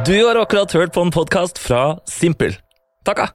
[0.04, 2.58] Du har akkurat hørt på en podkast fra Simpel.
[3.02, 3.34] taga!